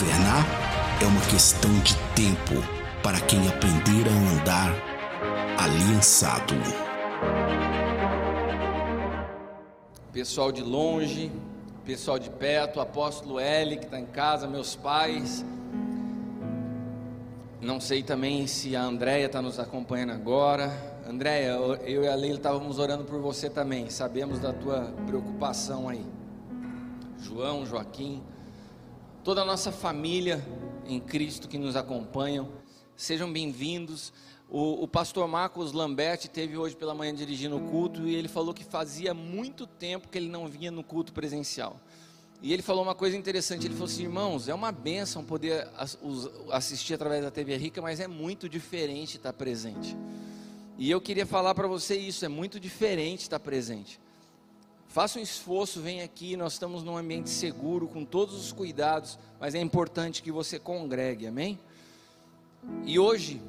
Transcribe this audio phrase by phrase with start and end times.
[0.00, 0.46] governar
[1.02, 2.54] é uma questão de tempo
[3.02, 4.74] para quem aprender a andar
[5.58, 6.54] aliançado.
[10.10, 11.30] Pessoal de longe,
[11.84, 15.44] pessoal de perto, apóstolo L que está em casa, meus pais.
[17.60, 20.72] Não sei também se a Andréia está nos acompanhando agora.
[21.06, 21.50] Andréia,
[21.84, 23.90] eu e a Leila estávamos orando por você também.
[23.90, 26.06] Sabemos da tua preocupação aí.
[27.18, 28.22] João, Joaquim,
[29.22, 30.42] toda a nossa família
[30.86, 32.48] em Cristo que nos acompanham,
[32.96, 34.12] sejam bem-vindos.
[34.48, 38.54] O, o, pastor Marcos Lambert teve hoje pela manhã dirigindo o culto e ele falou
[38.54, 41.78] que fazia muito tempo que ele não vinha no culto presencial.
[42.42, 45.68] E ele falou uma coisa interessante, ele falou assim, irmãos, é uma benção poder
[46.50, 49.94] assistir através da TV Rica, mas é muito diferente estar presente.
[50.78, 54.00] E eu queria falar para você isso, é muito diferente estar presente.
[54.90, 59.54] Faça um esforço, vem aqui, nós estamos num ambiente seguro, com todos os cuidados, mas
[59.54, 61.60] é importante que você congregue, amém?
[62.84, 63.40] E hoje,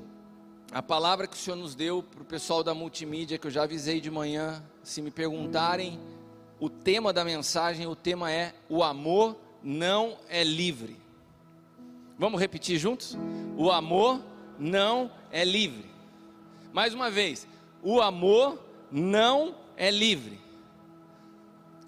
[0.72, 3.64] a palavra que o Senhor nos deu para o pessoal da multimídia, que eu já
[3.64, 6.00] avisei de manhã, se me perguntarem
[6.60, 10.96] o tema da mensagem, o tema é: o amor não é livre.
[12.20, 13.18] Vamos repetir juntos?
[13.58, 14.22] O amor
[14.60, 15.90] não é livre.
[16.72, 17.48] Mais uma vez,
[17.82, 20.41] o amor não é livre.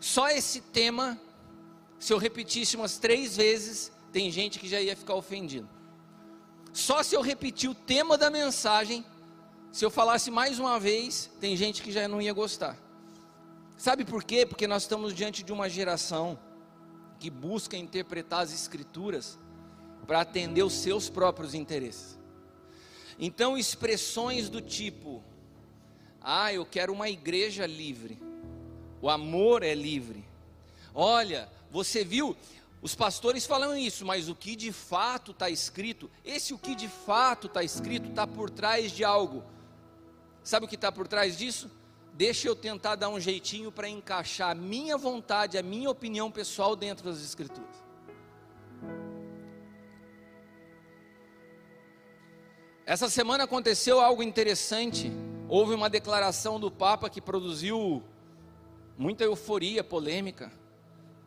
[0.04, 1.18] Só esse tema,
[1.98, 5.70] se eu repetisse umas três vezes, tem gente que já ia ficar ofendido.
[6.74, 9.06] Só se eu repetir o tema da mensagem,
[9.72, 12.78] se eu falasse mais uma vez, tem gente que já não ia gostar.
[13.78, 14.46] Sabe por quê?
[14.46, 16.38] Porque nós estamos diante de uma geração
[17.18, 19.40] que busca interpretar as escrituras
[20.06, 22.20] para atender os seus próprios interesses.
[23.18, 25.24] Então, expressões do tipo:
[26.20, 28.33] "Ah, eu quero uma igreja livre".
[29.04, 30.24] O amor é livre.
[30.96, 32.38] Olha, você viu?
[32.82, 36.88] Os pastores falam isso, mas o que de fato está escrito, esse o que de
[36.88, 39.44] fato está escrito está por trás de algo.
[40.42, 41.70] Sabe o que está por trás disso?
[42.14, 46.74] Deixa eu tentar dar um jeitinho para encaixar a minha vontade, a minha opinião pessoal
[46.74, 47.76] dentro das Escrituras.
[52.86, 55.12] Essa semana aconteceu algo interessante.
[55.50, 58.02] Houve uma declaração do Papa que produziu
[58.98, 60.52] muita euforia, polêmica.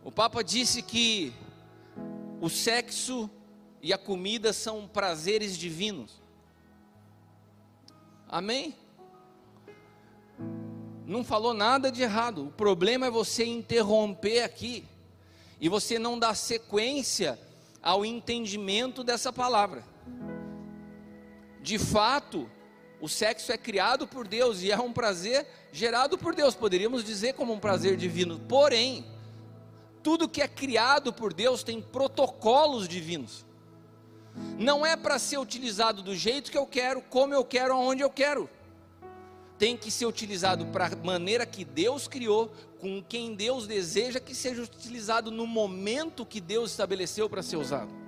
[0.04, 1.32] O Papa disse que
[2.40, 3.28] o sexo
[3.82, 6.20] e a comida são prazeres divinos.
[8.28, 8.74] Amém?
[11.06, 12.46] Não falou nada de errado.
[12.46, 14.84] O problema é você interromper aqui
[15.60, 17.38] e você não dar sequência
[17.82, 19.84] ao entendimento dessa palavra.
[21.62, 22.50] De fato,
[23.06, 27.34] o sexo é criado por Deus e é um prazer gerado por Deus, poderíamos dizer
[27.34, 28.40] como um prazer divino.
[28.48, 29.06] Porém,
[30.02, 33.46] tudo que é criado por Deus tem protocolos divinos.
[34.58, 38.10] Não é para ser utilizado do jeito que eu quero, como eu quero, aonde eu
[38.10, 38.50] quero.
[39.56, 42.50] Tem que ser utilizado para a maneira que Deus criou,
[42.80, 48.05] com quem Deus deseja que seja utilizado no momento que Deus estabeleceu para ser usado.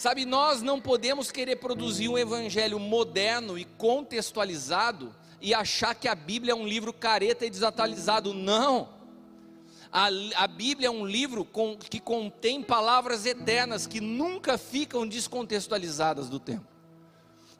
[0.00, 6.14] Sabe, nós não podemos querer produzir um evangelho moderno e contextualizado e achar que a
[6.14, 8.32] Bíblia é um livro careta e desatualizado.
[8.32, 8.88] Não.
[9.92, 10.06] A,
[10.36, 16.40] a Bíblia é um livro com, que contém palavras eternas que nunca ficam descontextualizadas do
[16.40, 16.64] tempo,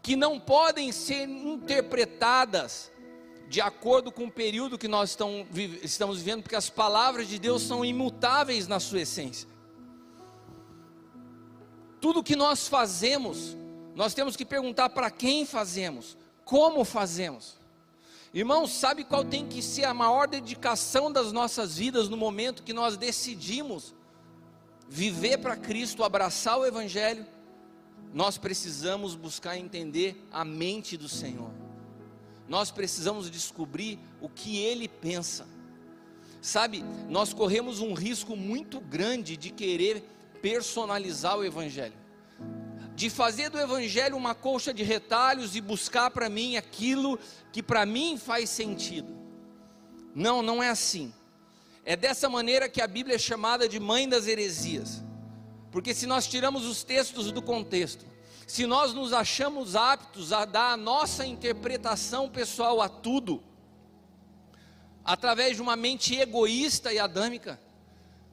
[0.03, 2.91] que não podem ser interpretadas
[3.51, 5.11] de acordo com o período que nós
[5.83, 9.50] estamos vivendo, porque as palavras de Deus são imutáveis na sua essência.
[12.01, 13.57] Tudo que nós fazemos,
[13.95, 17.59] nós temos que perguntar para quem fazemos, como fazemos.
[18.33, 22.73] Irmãos, sabe qual tem que ser a maior dedicação das nossas vidas no momento que
[22.73, 23.93] nós decidimos
[24.89, 27.27] viver para Cristo, abraçar o Evangelho?
[28.15, 31.51] Nós precisamos buscar entender a mente do Senhor.
[32.49, 35.47] Nós precisamos descobrir o que Ele pensa.
[36.41, 40.03] Sabe, nós corremos um risco muito grande de querer
[40.41, 41.95] personalizar o Evangelho,
[43.01, 47.19] de fazer do Evangelho uma colcha de retalhos e buscar para mim aquilo
[47.51, 49.09] que para mim faz sentido.
[50.15, 51.11] Não, não é assim.
[51.83, 55.03] É dessa maneira que a Bíblia é chamada de mãe das heresias,
[55.73, 58.05] porque se nós tiramos os textos do contexto,
[58.47, 63.43] se nós nos achamos aptos a dar a nossa interpretação pessoal a tudo,
[65.03, 67.59] através de uma mente egoísta e adâmica,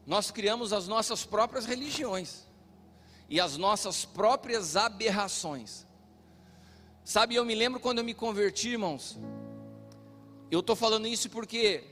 [0.05, 2.46] nós criamos as nossas próprias religiões
[3.29, 5.85] e as nossas próprias aberrações.
[7.03, 9.17] Sabe, eu me lembro quando eu me converti, irmãos.
[10.49, 11.83] Eu estou falando isso porque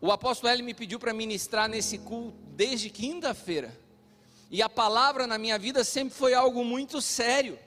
[0.00, 3.76] O apóstolo L me pediu para ministrar nesse culto desde quinta-feira.
[4.50, 7.58] E a palavra na minha vida sempre foi algo muito sério.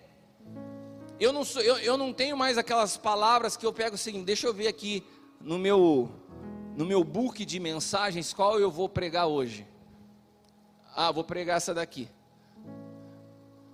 [1.20, 4.48] Eu não, sou, eu, eu não tenho mais aquelas palavras que eu pego assim, deixa
[4.48, 5.04] eu ver aqui
[5.42, 6.10] no meu,
[6.78, 9.68] no meu book de mensagens qual eu vou pregar hoje.
[10.96, 12.08] Ah, vou pregar essa daqui.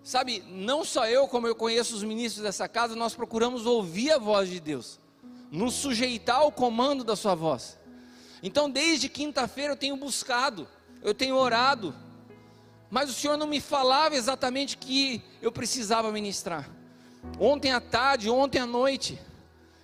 [0.05, 4.19] Sabe, não só eu, como eu conheço os ministros dessa casa, nós procuramos ouvir a
[4.19, 4.99] voz de Deus,
[5.49, 7.79] nos sujeitar ao comando da Sua voz.
[8.43, 10.67] Então, desde quinta-feira eu tenho buscado,
[11.01, 11.91] eu tenho orado,
[12.87, 16.69] mas o Senhor não me falava exatamente que eu precisava ministrar.
[17.39, 19.19] Ontem à tarde, ontem à noite,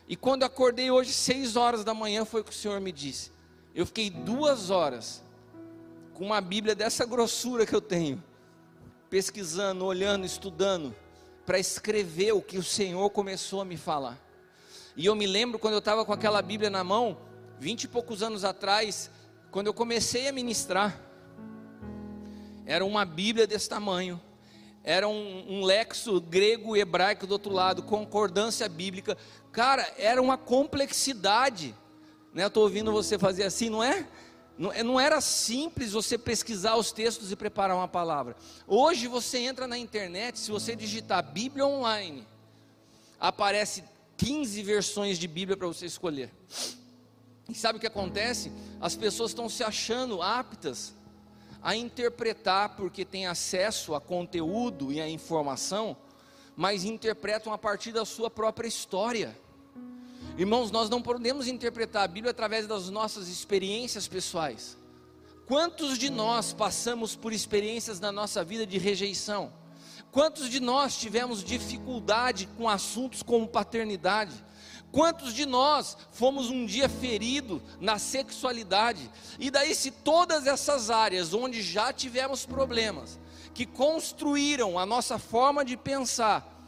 [0.08, 3.32] e quando acordei hoje, seis horas da manhã, foi o que o Senhor me disse.
[3.74, 5.24] Eu fiquei duas horas
[6.14, 8.24] com uma Bíblia dessa grossura que eu tenho
[9.12, 10.96] pesquisando, olhando, estudando,
[11.46, 14.18] para escrever o que o Senhor começou a me falar.
[14.96, 17.18] E eu me lembro quando eu estava com aquela Bíblia na mão,
[17.60, 19.12] vinte e poucos anos atrás,
[19.52, 20.98] quando eu comecei a ministrar,
[22.66, 24.20] era uma Bíblia desse tamanho,
[24.82, 29.18] era um, um lexo grego e hebraico do outro lado, concordância bíblica.
[29.52, 31.76] Cara, era uma complexidade.
[32.34, 32.44] Né?
[32.44, 34.08] Eu estou ouvindo você fazer assim, não é?
[34.74, 38.36] É, não era simples você pesquisar os textos e preparar uma palavra.
[38.68, 42.28] Hoje você entra na internet, se você digitar Bíblia online,
[43.20, 43.84] aparece
[44.18, 46.32] 15 versões de Bíblia para você escolher.
[47.50, 48.52] E sabe o que acontece?
[48.80, 50.94] As pessoas estão se achando aptas
[51.62, 55.98] a interpretar porque tem acesso a conteúdo e a informação,
[56.56, 59.38] mas interpretam a partir da sua própria história.
[60.38, 64.78] Irmãos, nós não podemos interpretar a Bíblia através das nossas experiências pessoais.
[65.46, 69.52] Quantos de nós passamos por experiências na nossa vida de rejeição?
[70.10, 74.34] Quantos de nós tivemos dificuldade com assuntos como paternidade?
[74.92, 79.12] Quantos de nós fomos um dia ferido na sexualidade?
[79.38, 83.20] E daí, se todas essas áreas onde já tivemos problemas,
[83.54, 86.61] que construíram a nossa forma de pensar,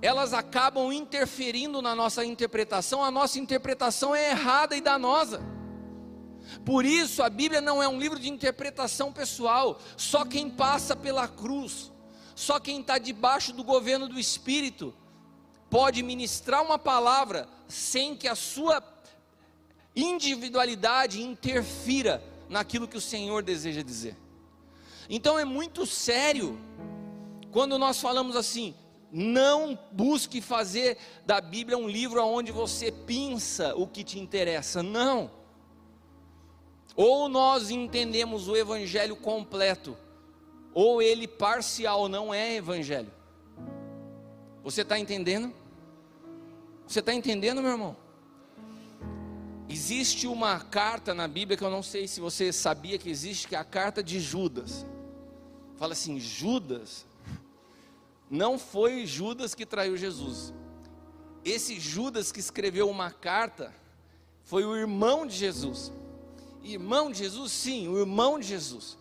[0.00, 5.40] elas acabam interferindo na nossa interpretação, a nossa interpretação é errada e danosa.
[6.64, 11.26] Por isso, a Bíblia não é um livro de interpretação pessoal, só quem passa pela
[11.28, 11.92] cruz,
[12.34, 14.94] só quem está debaixo do governo do Espírito,
[15.68, 18.82] pode ministrar uma palavra sem que a sua
[19.94, 24.16] individualidade interfira naquilo que o Senhor deseja dizer.
[25.10, 26.58] Então é muito sério
[27.50, 28.74] quando nós falamos assim,
[29.10, 34.82] não busque fazer da Bíblia um livro onde você pinça o que te interessa.
[34.82, 35.30] Não.
[36.94, 39.96] Ou nós entendemos o Evangelho completo,
[40.74, 43.10] ou ele parcial não é Evangelho.
[44.62, 45.54] Você está entendendo?
[46.86, 47.96] Você está entendendo, meu irmão?
[49.68, 53.54] Existe uma carta na Bíblia que eu não sei se você sabia que existe, que
[53.54, 54.86] é a carta de Judas.
[55.76, 57.06] Fala assim: Judas
[58.30, 60.52] não foi Judas que traiu Jesus.
[61.44, 63.74] Esse Judas que escreveu uma carta
[64.44, 65.92] foi o irmão de Jesus.
[66.62, 68.98] Irmão de Jesus, sim, o irmão de Jesus.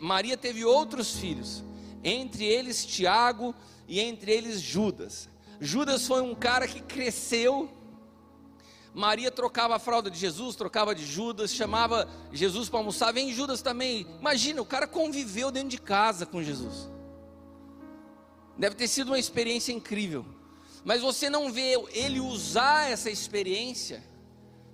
[0.00, 1.62] Maria teve outros filhos,
[2.04, 3.54] entre eles Tiago
[3.88, 5.28] e entre eles Judas.
[5.60, 7.70] Judas foi um cara que cresceu.
[8.92, 13.12] Maria trocava a fralda de Jesus, trocava de Judas, chamava Jesus para almoçar.
[13.12, 14.06] Vem Judas também.
[14.20, 16.91] Imagina, o cara conviveu dentro de casa com Jesus.
[18.56, 20.24] Deve ter sido uma experiência incrível.
[20.84, 24.02] Mas você não vê ele usar essa experiência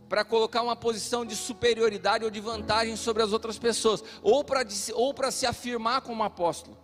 [0.08, 4.66] para colocar uma posição de superioridade ou de vantagem sobre as outras pessoas, ou para
[4.94, 6.78] ou se afirmar como apóstolo.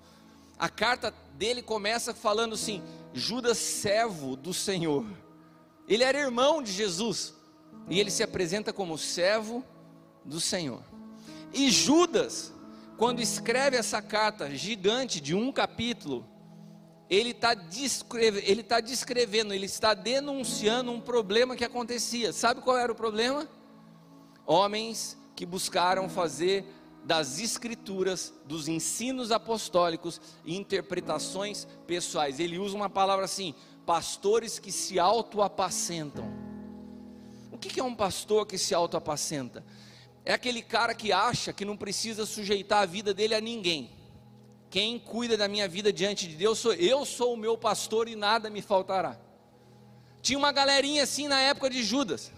[0.59, 2.83] A carta dele começa falando assim:
[3.13, 5.07] Judas, servo do Senhor.
[5.89, 7.35] Ele era irmão de Jesus,
[7.89, 9.65] e ele se apresenta como servo
[10.25, 10.83] do Senhor.
[11.53, 12.53] E Judas,
[12.99, 16.27] quando escreve essa carta gigante de um capítulo,
[17.09, 22.33] ele está descreve, tá descrevendo, ele está denunciando um problema que acontecia.
[22.33, 23.49] Sabe qual era o problema?
[24.47, 26.65] Homens que buscaram fazer
[27.05, 32.41] das escrituras, dos ensinos apostólicos interpretações pessoais.
[32.41, 36.25] Ele usa uma palavra assim: pastores que se autoapacentam.
[37.53, 39.65] O que é um pastor que se autoapacenta?
[40.25, 43.91] É aquele cara que acha que não precisa sujeitar a vida dele a ninguém.
[44.75, 48.17] Quem cuida da minha vida diante de Deus sou eu, sou o meu pastor e
[48.17, 49.17] nada me faltará.
[50.21, 52.33] Tinha uma galerinha assim na época de Judas.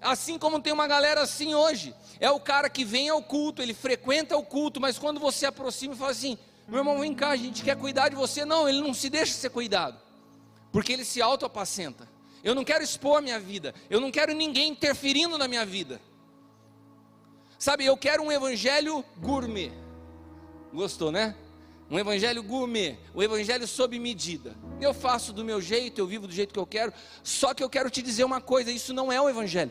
[0.00, 1.92] Assim como tem uma galera assim hoje.
[2.20, 5.94] É o cara que vem ao culto, ele frequenta o culto, mas quando você aproxima
[5.94, 8.44] e fala assim: meu irmão, vem cá, a gente quer cuidar de você.
[8.44, 9.98] Não, ele não se deixa ser cuidado,
[10.70, 12.08] porque ele se autoapacenta.
[12.44, 16.00] Eu não quero expor minha vida, eu não quero ninguém interferindo na minha vida.
[17.58, 19.72] Sabe, eu quero um evangelho gourmet.
[20.72, 21.34] Gostou, né?
[21.88, 24.56] Um evangelho gourmet, um evangelho sob medida.
[24.80, 26.92] Eu faço do meu jeito, eu vivo do jeito que eu quero.
[27.22, 29.70] Só que eu quero te dizer uma coisa: isso não é o evangelho.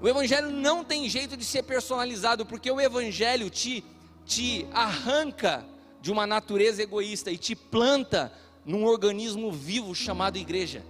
[0.00, 3.84] O evangelho não tem jeito de ser personalizado, porque o evangelho te,
[4.24, 5.64] te arranca
[6.00, 8.32] de uma natureza egoísta e te planta
[8.64, 10.84] num organismo vivo chamado igreja.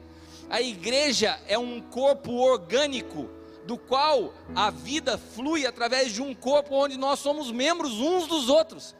[0.50, 3.30] A igreja é um corpo orgânico
[3.66, 8.50] do qual a vida flui através de um corpo onde nós somos membros uns dos
[8.50, 8.95] outros.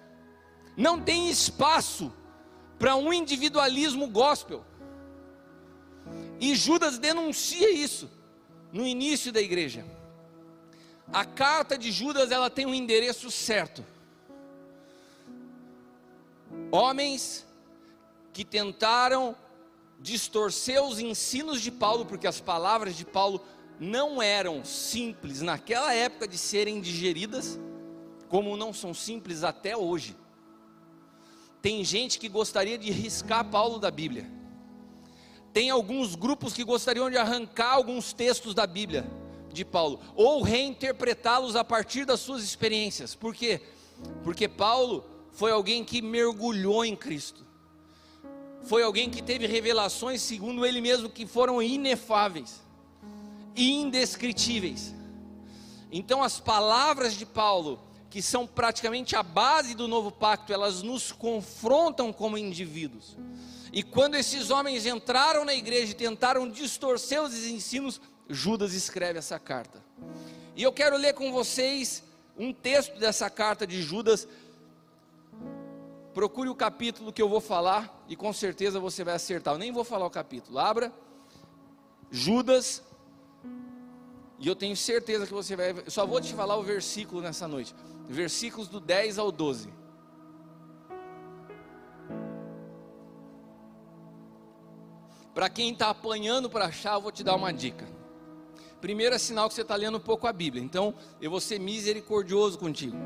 [0.78, 2.12] Não tem espaço
[2.78, 4.64] para um individualismo gospel.
[6.38, 8.08] E Judas denuncia isso
[8.73, 9.85] no início da igreja.
[11.12, 13.85] A carta de Judas ela tem um endereço certo.
[16.70, 17.44] Homens
[18.32, 19.35] que tentaram
[19.99, 23.44] distorcer os ensinos de Paulo, porque as palavras de Paulo
[23.80, 27.58] não eram simples naquela época de serem digeridas,
[28.28, 30.14] como não são simples até hoje.
[31.60, 34.30] Tem gente que gostaria de riscar Paulo da Bíblia.
[35.52, 39.10] Tem alguns grupos que gostariam de arrancar alguns textos da Bíblia
[39.52, 43.14] de Paulo ou reinterpretá-los a partir das suas experiências.
[43.14, 43.60] Por quê?
[44.22, 47.46] Porque Paulo foi alguém que mergulhou em Cristo.
[48.62, 52.68] Foi alguém que teve revelações, segundo ele mesmo, que foram inefáveis
[53.58, 54.94] indescritíveis.
[55.90, 61.12] Então, as palavras de Paulo, que são praticamente a base do novo pacto, elas nos
[61.12, 63.16] confrontam como indivíduos.
[63.72, 69.38] E quando esses homens entraram na igreja e tentaram distorcer os ensinos, Judas escreve essa
[69.38, 69.82] carta.
[70.56, 72.02] E eu quero ler com vocês
[72.36, 74.26] um texto dessa carta de Judas.
[76.14, 79.54] Procure o capítulo que eu vou falar e com certeza você vai acertar.
[79.54, 80.58] Eu nem vou falar o capítulo.
[80.58, 80.92] Abra
[82.10, 82.82] Judas
[84.38, 85.70] e eu tenho certeza que você vai.
[85.70, 87.74] Eu só vou te falar o versículo nessa noite.
[88.08, 89.68] Versículos do 10 ao 12.
[95.34, 97.86] Para quem está apanhando para achar, eu vou te dar uma dica.
[98.80, 100.62] Primeiro é sinal que você está lendo um pouco a Bíblia.
[100.62, 102.96] Então, eu vou ser misericordioso contigo.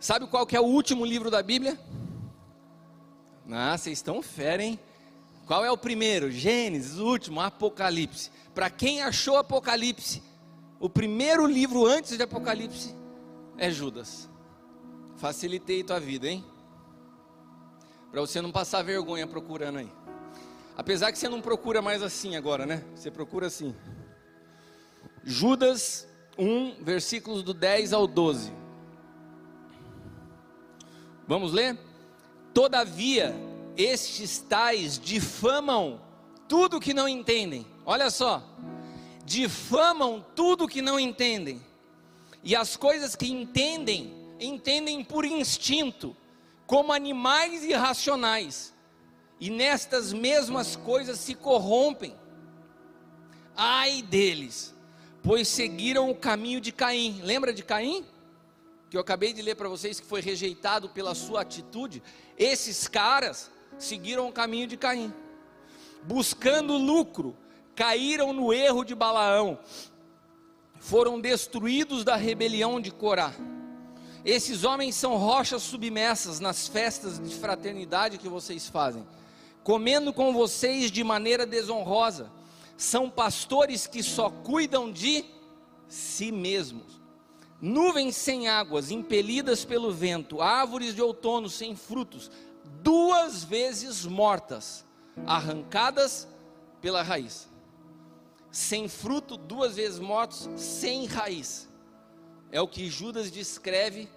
[0.00, 1.78] Sabe qual que é o último livro da Bíblia?
[3.50, 4.80] Ah, vocês estão fera, hein?
[5.46, 6.30] Qual é o primeiro?
[6.30, 8.30] Gênesis, o último, Apocalipse.
[8.54, 10.22] Para quem achou Apocalipse,
[10.80, 13.01] o primeiro livro antes de Apocalipse
[13.62, 14.28] é Judas.
[15.14, 16.44] Facilitei tua vida, hein?
[18.10, 19.88] Para você não passar vergonha procurando aí.
[20.76, 22.84] Apesar que você não procura mais assim agora, né?
[22.92, 23.72] Você procura assim.
[25.22, 28.52] Judas 1, versículos do 10 ao 12.
[31.28, 31.78] Vamos ler?
[32.52, 33.32] Todavia,
[33.76, 36.00] estes tais difamam
[36.48, 37.64] tudo que não entendem.
[37.86, 38.42] Olha só,
[39.24, 41.62] difamam tudo que não entendem.
[42.42, 46.16] E as coisas que entendem, entendem por instinto,
[46.66, 48.72] como animais irracionais.
[49.38, 52.16] E nestas mesmas coisas se corrompem.
[53.56, 54.74] Ai deles,
[55.22, 57.20] pois seguiram o caminho de Caim.
[57.22, 58.04] Lembra de Caim?
[58.90, 62.02] Que eu acabei de ler para vocês que foi rejeitado pela sua atitude.
[62.38, 65.12] Esses caras seguiram o caminho de Caim,
[66.04, 67.36] buscando lucro,
[67.74, 69.58] caíram no erro de Balaão,
[70.82, 73.32] foram destruídos da rebelião de Corá.
[74.24, 79.06] Esses homens são rochas submersas nas festas de fraternidade que vocês fazem,
[79.62, 82.32] comendo com vocês de maneira desonrosa.
[82.76, 85.24] São pastores que só cuidam de
[85.86, 87.00] si mesmos.
[87.60, 92.28] Nuvens sem águas, impelidas pelo vento, árvores de outono sem frutos,
[92.82, 94.84] duas vezes mortas,
[95.24, 96.26] arrancadas
[96.80, 97.51] pela raiz.
[98.52, 101.68] Sem fruto, duas vezes mortos, sem raiz.
[102.52, 104.08] É o que Judas descreve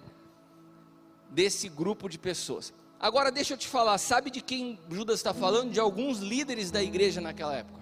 [1.30, 2.72] desse grupo de pessoas.
[3.00, 5.72] Agora deixa eu te falar, sabe de quem Judas está falando?
[5.72, 7.80] De alguns líderes da igreja naquela época.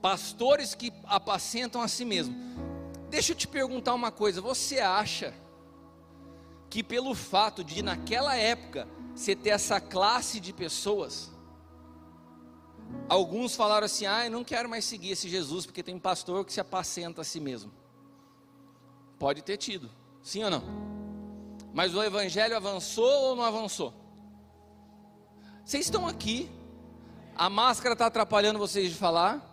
[0.00, 2.34] Pastores que apacentam a si mesmo.
[3.10, 5.34] Deixa eu te perguntar uma coisa, você acha
[6.70, 11.30] que pelo fato de naquela época você ter essa classe de pessoas.
[13.08, 16.52] Alguns falaram assim: ah, eu não quero mais seguir esse Jesus, porque tem pastor que
[16.52, 17.72] se apacenta a si mesmo.
[19.18, 19.90] Pode ter tido,
[20.22, 20.62] sim ou não?
[21.74, 23.92] Mas o evangelho avançou ou não avançou?
[25.64, 26.48] Vocês estão aqui,
[27.36, 29.44] a máscara está atrapalhando vocês de falar.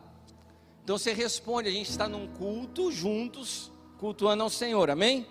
[0.84, 5.27] Então você responde: a gente está num culto juntos, cultuando ao Senhor, amém?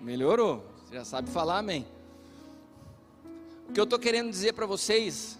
[0.00, 1.86] Melhorou, você já sabe falar amém.
[3.68, 5.38] O que eu estou querendo dizer para vocês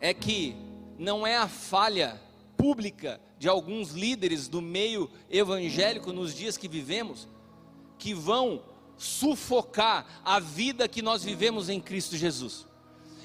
[0.00, 0.67] é que
[0.98, 2.20] não é a falha
[2.56, 7.28] pública de alguns líderes do meio evangélico nos dias que vivemos,
[7.96, 8.62] que vão
[8.96, 12.66] sufocar a vida que nós vivemos em Cristo Jesus.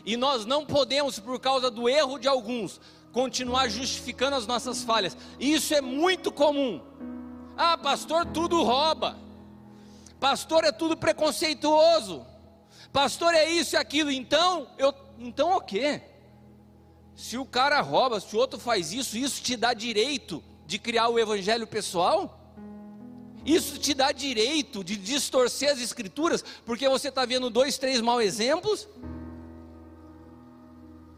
[0.05, 2.79] E nós não podemos, por causa do erro de alguns,
[3.11, 5.17] continuar justificando as nossas falhas.
[5.39, 6.81] Isso é muito comum.
[7.57, 9.17] Ah, pastor, tudo rouba.
[10.19, 12.25] Pastor é tudo preconceituoso.
[12.91, 14.11] Pastor é isso e aquilo.
[14.11, 16.01] Então, eu, então o quê?
[17.15, 21.10] Se o cara rouba, se o outro faz isso, isso te dá direito de criar
[21.10, 22.39] o evangelho pessoal?
[23.46, 28.22] Isso te dá direito de distorcer as escrituras, porque você está vendo dois, três mau
[28.22, 28.88] exemplos?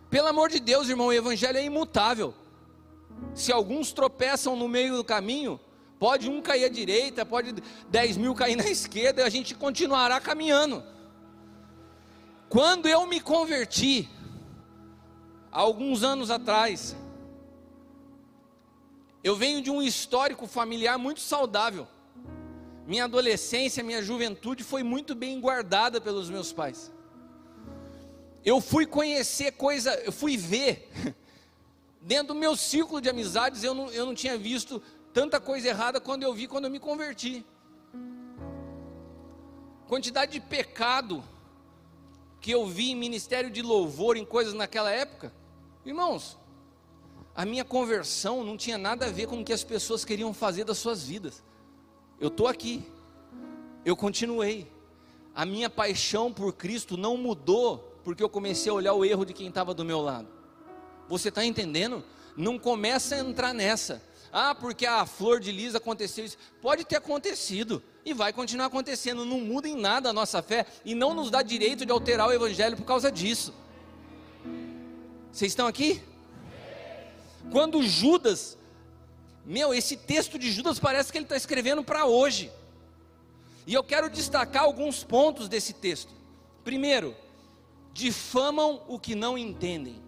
[0.10, 2.34] Pelo amor de Deus, irmão, o evangelho é imutável.
[3.34, 5.60] Se alguns tropeçam no meio do caminho,
[6.00, 7.54] pode um cair à direita, pode
[7.90, 10.84] dez mil cair na esquerda, e a gente continuará caminhando.
[12.50, 14.10] Quando eu me converti,
[15.56, 16.98] há alguns anos atrás,
[19.24, 21.88] eu venho de um histórico familiar muito saudável.
[22.86, 26.92] Minha adolescência, minha juventude foi muito bem guardada pelos meus pais.
[28.44, 30.92] Eu fui conhecer coisa, eu fui ver.
[32.02, 34.84] Dentro do meu círculo de amizades, eu não, eu não tinha visto
[35.14, 37.46] tanta coisa errada quando eu vi quando eu me converti.
[39.88, 41.24] Quantidade de pecado
[42.42, 45.34] que eu vi em ministério de louvor, em coisas naquela época.
[45.86, 46.36] Irmãos,
[47.36, 50.64] a minha conversão não tinha nada a ver com o que as pessoas queriam fazer
[50.64, 51.44] das suas vidas.
[52.20, 52.84] Eu estou aqui,
[53.84, 54.72] eu continuei.
[55.36, 59.34] A minha paixão por Cristo não mudou, porque eu comecei a olhar o erro de
[59.34, 60.28] quem estava do meu lado.
[61.08, 62.04] Você está entendendo?
[62.36, 64.02] Não começa a entrar nessa.
[64.32, 66.38] Ah, porque a flor de lis aconteceu isso.
[66.62, 69.24] Pode ter acontecido e vai continuar acontecendo.
[69.24, 72.34] Não muda em nada a nossa fé e não nos dá direito de alterar o
[72.34, 73.54] evangelho por causa disso.
[75.36, 76.02] Vocês estão aqui?
[77.52, 78.58] Quando Judas
[79.46, 82.50] meu, esse texto de Judas parece que ele está escrevendo para hoje.
[83.68, 86.14] E eu quero destacar alguns pontos desse texto.
[86.64, 87.14] Primeiro,
[87.94, 90.02] difamam o que não entendem.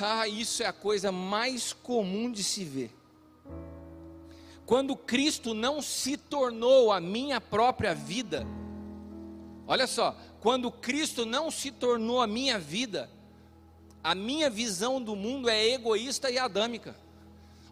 [0.00, 2.90] Ah, isso é a coisa mais comum de se ver.
[4.64, 8.46] Quando Cristo não se tornou a minha própria vida,
[9.66, 13.10] olha só, quando Cristo não se tornou a minha vida,
[14.02, 16.96] a minha visão do mundo é egoísta e adâmica.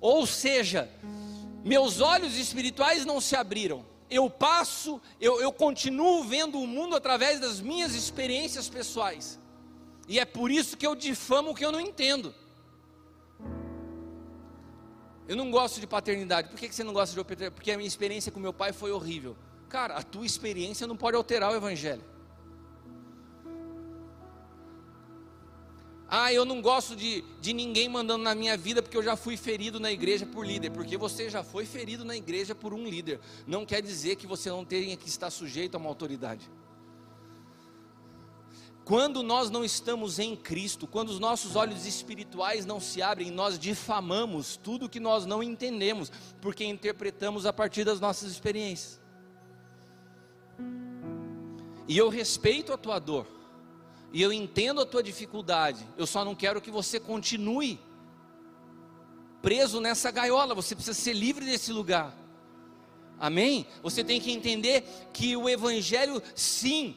[0.00, 0.90] Ou seja,
[1.64, 3.84] meus olhos espirituais não se abriram.
[4.10, 9.38] Eu passo, eu, eu continuo vendo o mundo através das minhas experiências pessoais.
[10.06, 12.34] E é por isso que eu difamo o que eu não entendo.
[15.26, 16.48] Eu não gosto de paternidade.
[16.48, 17.54] Por que você não gosta de paternidade?
[17.54, 19.36] Porque a minha experiência com meu pai foi horrível.
[19.68, 22.02] Cara, a tua experiência não pode alterar o evangelho.
[26.10, 29.36] Ah, eu não gosto de, de ninguém mandando na minha vida porque eu já fui
[29.36, 30.70] ferido na igreja por líder.
[30.70, 33.20] Porque você já foi ferido na igreja por um líder.
[33.46, 36.50] Não quer dizer que você não tenha que estar sujeito a uma autoridade.
[38.86, 43.58] Quando nós não estamos em Cristo, quando os nossos olhos espirituais não se abrem, nós
[43.58, 48.98] difamamos tudo que nós não entendemos, porque interpretamos a partir das nossas experiências.
[51.86, 53.37] E eu respeito a tua dor.
[54.12, 55.86] E eu entendo a tua dificuldade.
[55.96, 57.78] Eu só não quero que você continue
[59.42, 60.54] preso nessa gaiola.
[60.54, 62.16] Você precisa ser livre desse lugar.
[63.18, 63.66] Amém?
[63.82, 66.96] Você tem que entender que o Evangelho, sim,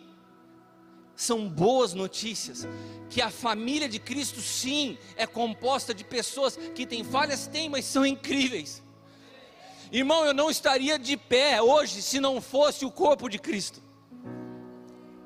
[1.16, 2.68] são boas notícias.
[3.10, 7.86] Que a família de Cristo, sim, é composta de pessoas que têm falhas, tem, mas
[7.86, 8.82] são incríveis.
[9.92, 13.82] Irmão, eu não estaria de pé hoje se não fosse o corpo de Cristo.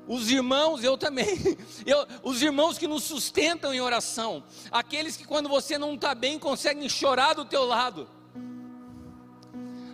[0.06, 1.26] Os irmãos, eu também.
[1.84, 4.44] Eu, os irmãos que nos sustentam em oração.
[4.70, 8.08] Aqueles que quando você não está bem conseguem chorar do teu lado.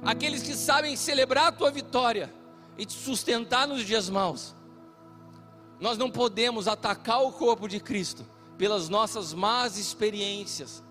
[0.05, 2.33] Aqueles que sabem celebrar a tua vitória
[2.77, 4.55] e te sustentar nos dias maus.
[5.81, 8.25] Nós não podemos atacar o corpo de Cristo
[8.59, 10.83] pelas nossas más experiências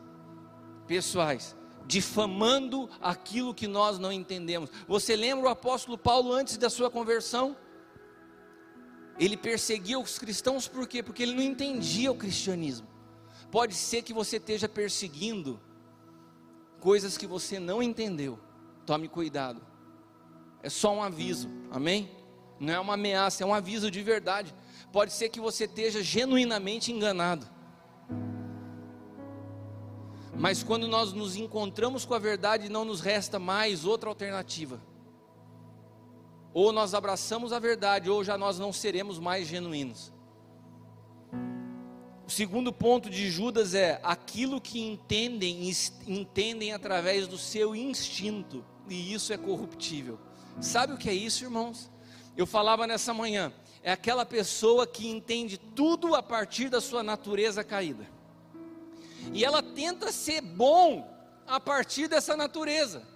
[0.87, 1.55] pessoais,
[1.85, 4.69] difamando aquilo que nós não entendemos.
[4.87, 7.55] Você lembra o apóstolo Paulo antes da sua conversão?
[9.19, 11.03] Ele perseguia os cristãos por quê?
[11.03, 12.87] Porque ele não entendia o cristianismo.
[13.51, 15.59] Pode ser que você esteja perseguindo
[16.79, 18.39] coisas que você não entendeu.
[18.85, 19.61] Tome cuidado.
[20.63, 22.09] É só um aviso, amém?
[22.59, 24.53] Não é uma ameaça, é um aviso de verdade.
[24.91, 27.47] Pode ser que você esteja genuinamente enganado.
[30.35, 34.81] Mas quando nós nos encontramos com a verdade, não nos resta mais outra alternativa
[36.53, 40.11] ou nós abraçamos a verdade, ou já nós não seremos mais genuínos.
[42.27, 45.69] O segundo ponto de Judas é aquilo que entendem,
[46.07, 50.19] entendem através do seu instinto, e isso é corruptível.
[50.59, 51.89] Sabe o que é isso, irmãos?
[52.37, 53.51] Eu falava nessa manhã,
[53.83, 58.07] é aquela pessoa que entende tudo a partir da sua natureza caída.
[59.33, 61.09] E ela tenta ser bom
[61.47, 63.10] a partir dessa natureza.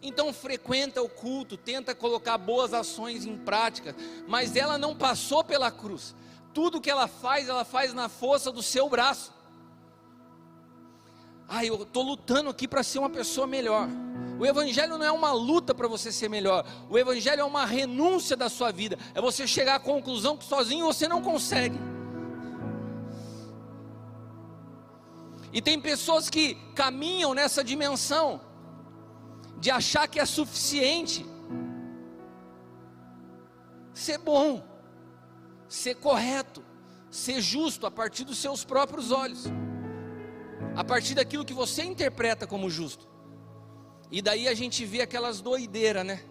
[0.00, 3.94] Então frequenta o culto, tenta colocar boas ações em prática,
[4.26, 6.14] mas ela não passou pela cruz.
[6.54, 9.32] Tudo que ela faz, ela faz na força do seu braço.
[11.48, 13.88] Ah, eu estou lutando aqui para ser uma pessoa melhor.
[14.38, 16.66] O Evangelho não é uma luta para você ser melhor.
[16.88, 18.98] O Evangelho é uma renúncia da sua vida.
[19.14, 21.78] É você chegar à conclusão que sozinho você não consegue.
[25.52, 28.40] E tem pessoas que caminham nessa dimensão
[29.62, 31.24] de achar que é suficiente
[33.94, 34.60] ser bom,
[35.68, 36.64] ser correto,
[37.08, 39.44] ser justo a partir dos seus próprios olhos,
[40.74, 43.08] a partir daquilo que você interpreta como justo.
[44.10, 46.24] E daí a gente vê aquelas doideiras, né?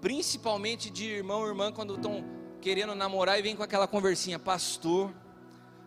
[0.00, 2.24] Principalmente de irmão e irmã quando estão
[2.60, 5.12] querendo namorar e vem com aquela conversinha, pastor,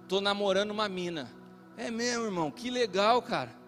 [0.03, 1.31] estou namorando uma mina.
[1.77, 3.63] É mesmo, irmão, que legal, cara.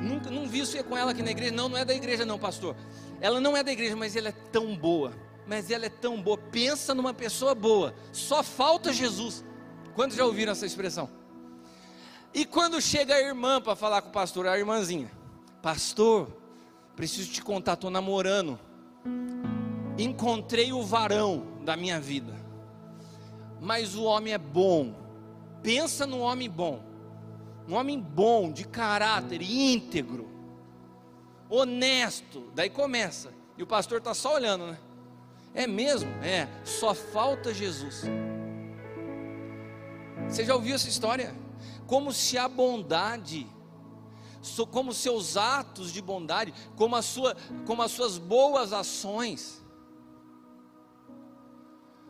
[0.00, 1.52] Nunca, não vi isso com ela aqui na igreja.
[1.52, 2.76] Não, não é da igreja, não, pastor.
[3.20, 5.12] Ela não é da igreja, mas ela é tão boa.
[5.46, 6.38] Mas ela é tão boa.
[6.38, 7.94] Pensa numa pessoa boa.
[8.12, 9.44] Só falta Jesus.
[9.94, 11.08] Quantos já ouviram essa expressão?
[12.32, 15.10] E quando chega a irmã para falar com o pastor, a irmãzinha,
[15.62, 16.28] pastor,
[16.96, 18.58] preciso te contar, estou namorando.
[19.96, 22.34] Encontrei o varão da minha vida.
[23.60, 24.94] Mas o homem é bom.
[25.62, 26.93] Pensa no homem bom
[27.68, 30.28] um homem bom, de caráter, íntegro,
[31.48, 32.50] honesto.
[32.54, 33.32] Daí começa.
[33.56, 34.78] E o pastor está só olhando, né?
[35.54, 36.10] É mesmo?
[36.22, 36.48] É.
[36.64, 38.02] Só falta Jesus.
[40.28, 41.34] Você já ouviu essa história?
[41.86, 43.46] Como se a bondade,
[44.70, 49.62] como seus atos de bondade, como, a sua, como as suas boas ações,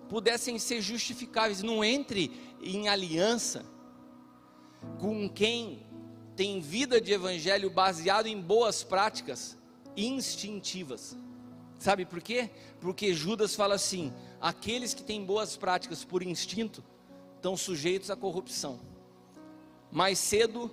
[0.09, 1.63] pudessem ser justificáveis.
[1.63, 3.74] Não entre em aliança
[5.01, 5.85] com quem
[6.37, 9.57] tem vida de evangelho baseado em boas práticas
[9.97, 11.17] instintivas.
[11.79, 12.51] Sabe por quê?
[12.81, 16.83] Porque Judas fala assim: aqueles que têm boas práticas por instinto
[17.37, 18.81] estão sujeitos à corrupção.
[19.91, 20.71] Mais cedo,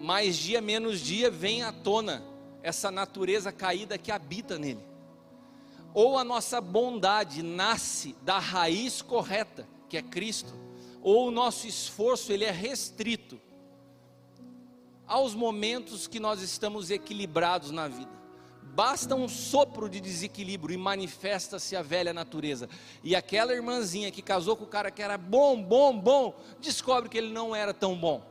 [0.00, 2.22] mais dia menos dia, vem à tona
[2.62, 4.84] essa natureza caída que habita nele.
[5.94, 10.52] Ou a nossa bondade nasce da raiz correta, que é Cristo,
[11.02, 13.40] ou o nosso esforço ele é restrito
[15.06, 18.10] aos momentos que nós estamos equilibrados na vida.
[18.62, 22.68] Basta um sopro de desequilíbrio e manifesta-se a velha natureza.
[23.04, 27.18] E aquela irmãzinha que casou com o cara que era bom, bom, bom, descobre que
[27.18, 28.22] ele não era tão bom.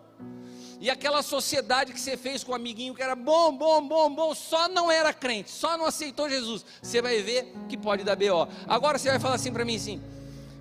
[0.79, 4.33] E aquela sociedade que você fez com o amiguinho que era bom, bom, bom, bom,
[4.33, 6.65] só não era crente, só não aceitou Jesus.
[6.81, 8.47] Você vai ver que pode dar BO.
[8.67, 10.01] Agora você vai falar assim para mim assim,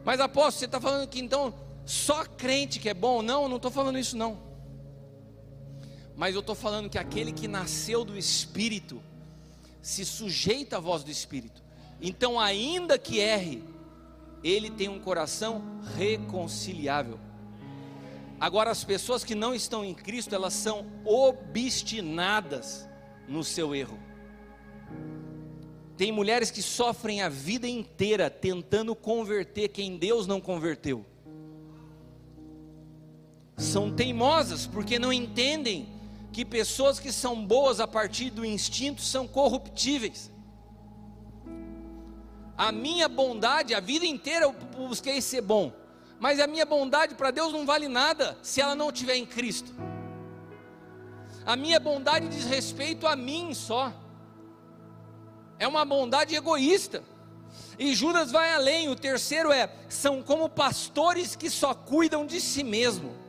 [0.05, 3.23] mas apóstolo, você está falando que então só crente que é bom?
[3.23, 4.39] Não, não estou falando isso não.
[6.17, 9.03] Mas eu estou falando que aquele que nasceu do Espírito
[9.81, 11.63] se sujeita à voz do Espírito.
[12.01, 13.65] Então, ainda que erre,
[14.45, 17.19] ele tem um coração reconciliável.
[18.39, 22.89] Agora, as pessoas que não estão em Cristo, elas são obstinadas
[23.29, 23.99] no seu erro.
[25.97, 31.05] Tem mulheres que sofrem a vida inteira tentando converter quem Deus não converteu
[33.61, 35.87] são teimosas porque não entendem
[36.33, 40.31] que pessoas que são boas a partir do instinto são corruptíveis.
[42.57, 45.73] A minha bondade, a vida inteira eu busquei ser bom,
[46.19, 49.73] mas a minha bondade para Deus não vale nada se ela não estiver em Cristo.
[51.45, 53.93] A minha bondade diz respeito a mim só,
[55.59, 57.03] é uma bondade egoísta.
[57.79, 62.63] E Judas vai além, o terceiro é: são como pastores que só cuidam de si
[62.63, 63.20] mesmo.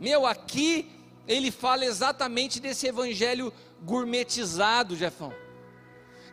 [0.00, 0.90] Meu, aqui
[1.26, 5.32] ele fala exatamente desse evangelho gourmetizado, Jefão.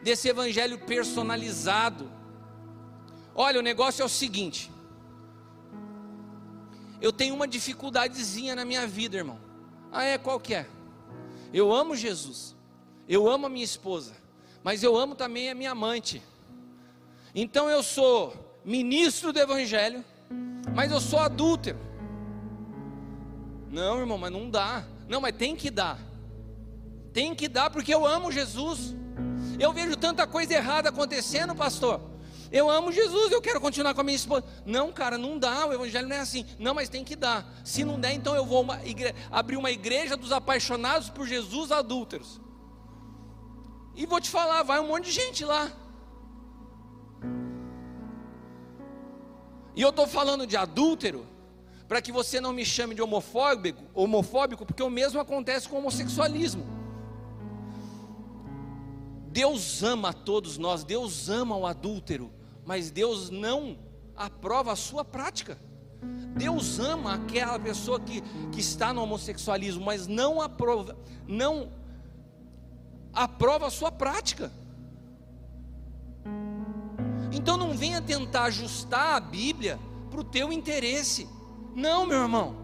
[0.04, 2.10] Desse evangelho personalizado.
[3.34, 4.72] Olha, o negócio é o seguinte.
[7.02, 9.40] Eu tenho uma dificuldadezinha na minha vida, irmão.
[9.92, 10.18] Ah, é?
[10.18, 10.68] Qual que é?
[11.54, 12.56] Eu amo Jesus.
[13.08, 14.14] Eu amo a minha esposa.
[14.64, 16.22] Mas eu amo também a minha amante.
[17.34, 20.04] Então eu sou ministro do evangelho,
[20.74, 21.78] mas eu sou adúltero.
[23.76, 24.86] Não, irmão, mas não dá.
[25.06, 26.00] Não, mas tem que dar.
[27.12, 28.96] Tem que dar porque eu amo Jesus.
[29.60, 32.00] Eu vejo tanta coisa errada acontecendo, pastor.
[32.50, 34.46] Eu amo Jesus, eu quero continuar com a minha esposa.
[34.66, 36.46] Não, cara, não dá, o evangelho não é assim.
[36.58, 37.46] Não, mas tem que dar.
[37.66, 39.14] Se não der, então eu vou uma igre...
[39.30, 42.40] abrir uma igreja dos apaixonados por Jesus adúlteros.
[43.94, 45.70] E vou te falar, vai um monte de gente lá.
[49.76, 51.28] E eu estou falando de adúltero,
[51.88, 55.80] para que você não me chame de homofóbico, homofóbico, porque o mesmo acontece com o
[55.80, 56.66] homossexualismo.
[59.28, 62.32] Deus ama a todos nós, Deus ama o adúltero,
[62.66, 63.78] mas Deus não
[64.16, 65.58] aprova a sua prática.
[66.36, 68.22] Deus ama aquela pessoa que,
[68.52, 71.72] que está no homossexualismo, mas não aprova, não
[73.14, 74.52] aprova a sua prática.
[77.32, 81.28] Então não venha tentar ajustar a Bíblia para o teu interesse.
[81.76, 82.56] Não, meu irmão.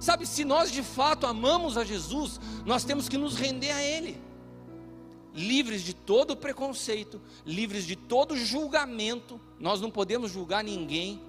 [0.00, 4.20] Sabe, se nós de fato amamos a Jesus, nós temos que nos render a Ele.
[5.32, 11.22] Livres de todo preconceito, livres de todo julgamento, nós não podemos julgar ninguém,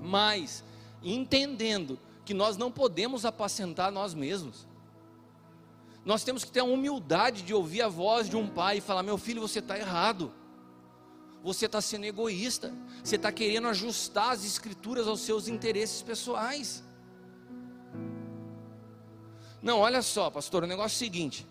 [0.00, 0.62] mas
[1.02, 4.68] entendendo que nós não podemos apacentar nós mesmos.
[6.04, 9.02] Nós temos que ter a humildade de ouvir a voz de um pai e falar:
[9.02, 10.32] meu filho, você está errado
[11.42, 12.72] você está sendo egoísta,
[13.02, 16.84] você está querendo ajustar as escrituras aos seus interesses pessoais.
[19.62, 21.46] Não, olha só, pastor, o negócio é o seguinte: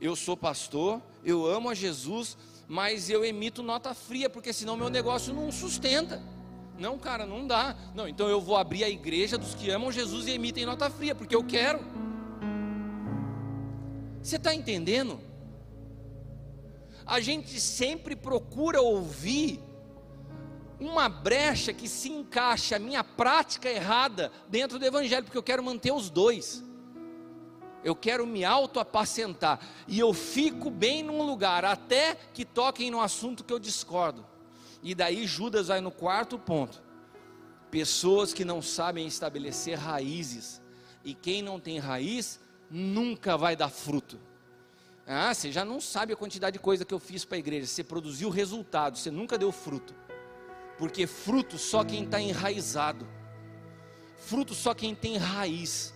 [0.00, 2.36] eu sou pastor, eu amo a Jesus,
[2.68, 6.22] mas eu emito nota fria, porque senão meu negócio não sustenta.
[6.78, 7.76] Não, cara, não dá.
[7.94, 11.14] Não, então eu vou abrir a igreja dos que amam Jesus e emitem nota fria,
[11.14, 11.80] porque eu quero.
[14.20, 15.20] Você está entendendo?
[17.06, 19.60] A gente sempre procura ouvir
[20.80, 25.62] uma brecha que se encaixa a minha prática errada dentro do evangelho, porque eu quero
[25.62, 26.62] manter os dois.
[27.82, 33.44] Eu quero me auto-apacentar e eu fico bem num lugar até que toquem no assunto
[33.44, 34.24] que eu discordo.
[34.82, 36.82] E daí Judas vai no quarto ponto.
[37.70, 40.62] Pessoas que não sabem estabelecer raízes.
[41.04, 42.40] E quem não tem raiz
[42.70, 44.18] nunca vai dar fruto.
[45.06, 47.66] Ah, você já não sabe a quantidade de coisa que eu fiz para a igreja.
[47.66, 49.94] Você produziu resultado, você nunca deu fruto.
[50.78, 53.06] Porque fruto só quem está enraizado.
[54.16, 55.92] Fruto só quem tem raiz.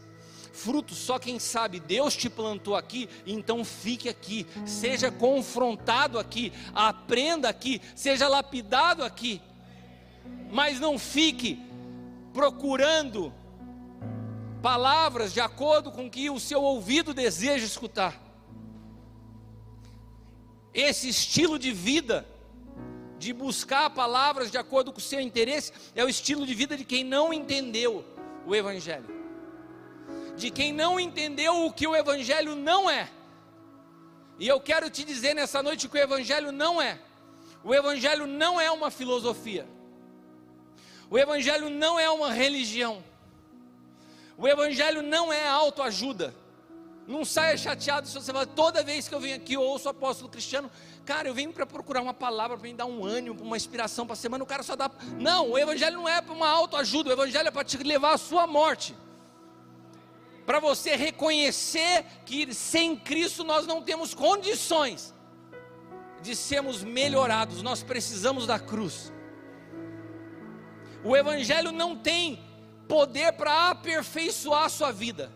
[0.52, 7.48] Fruto só quem sabe, Deus te plantou aqui, então fique aqui, seja confrontado aqui, aprenda
[7.48, 9.40] aqui, seja lapidado aqui,
[10.50, 11.64] mas não fique
[12.32, 13.32] procurando
[14.60, 18.27] palavras de acordo com que o seu ouvido deseja escutar.
[20.78, 22.24] Esse estilo de vida,
[23.18, 26.84] de buscar palavras de acordo com o seu interesse, é o estilo de vida de
[26.84, 28.04] quem não entendeu
[28.46, 29.08] o Evangelho,
[30.36, 33.10] de quem não entendeu o que o Evangelho não é.
[34.38, 37.00] E eu quero te dizer nessa noite que o Evangelho não é.
[37.64, 39.66] O Evangelho não é uma filosofia.
[41.10, 43.02] O Evangelho não é uma religião.
[44.36, 46.32] O Evangelho não é autoajuda.
[47.08, 49.90] Não saia chateado se você fala, toda vez que eu venho aqui, eu ouço o
[49.90, 50.70] apóstolo Cristiano,
[51.06, 54.12] cara, eu venho para procurar uma palavra para me dar um ânimo, uma inspiração para
[54.12, 54.90] a semana, o cara só dá.
[55.18, 58.18] Não, o evangelho não é para uma autoajuda, o evangelho é para te levar à
[58.18, 58.94] sua morte.
[60.44, 65.14] Para você reconhecer que sem Cristo nós não temos condições
[66.20, 69.10] de sermos melhorados, nós precisamos da cruz.
[71.02, 72.42] O Evangelho não tem
[72.86, 75.30] poder para aperfeiçoar a sua vida,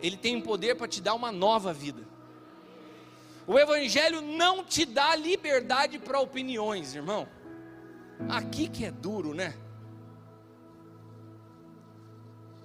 [0.00, 2.02] ele tem poder para te dar uma nova vida.
[3.46, 7.28] O Evangelho não te dá liberdade para opiniões, irmão.
[8.28, 9.56] Aqui que é duro, né?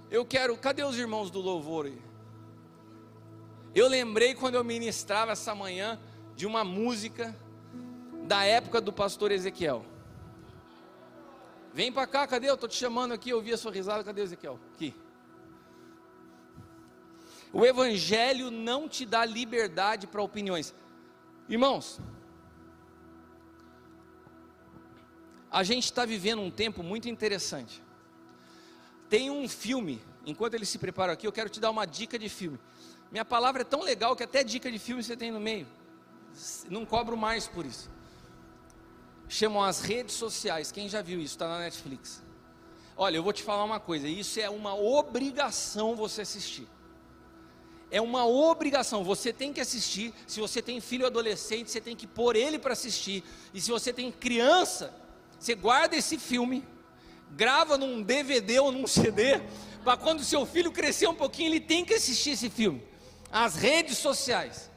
[0.10, 2.02] Eu quero, cadê os irmãos do louvor aí?
[3.74, 6.00] Eu lembrei quando eu ministrava essa manhã
[6.36, 7.36] de uma música
[8.28, 9.86] da época do pastor Ezequiel.
[11.74, 12.50] Vem para cá, cadê?
[12.50, 14.60] Eu estou te chamando aqui, eu vi a sua risada, cadê Ezequiel?
[14.74, 14.94] Aqui.
[17.54, 20.74] O Evangelho não te dá liberdade para opiniões.
[21.50, 22.00] Irmãos,
[25.52, 27.84] a gente está vivendo um tempo muito interessante.
[29.10, 32.30] Tem um filme, enquanto eles se preparam aqui, eu quero te dar uma dica de
[32.30, 32.58] filme.
[33.12, 35.68] Minha palavra é tão legal que até dica de filme você tem no meio.
[36.70, 37.92] Não cobro mais por isso.
[39.28, 40.72] Chamam as redes sociais.
[40.72, 41.34] Quem já viu isso?
[41.34, 42.24] Está na Netflix.
[42.96, 44.08] Olha, eu vou te falar uma coisa.
[44.08, 46.66] Isso é uma obrigação você assistir
[47.92, 50.14] é uma obrigação, você tem que assistir.
[50.26, 53.22] Se você tem filho adolescente, você tem que pôr ele para assistir.
[53.54, 54.94] E se você tem criança,
[55.38, 56.66] você guarda esse filme,
[57.32, 59.42] grava num DVD ou num CD,
[59.84, 62.82] para quando seu filho crescer um pouquinho, ele tem que assistir esse filme.
[63.30, 64.72] As redes sociais.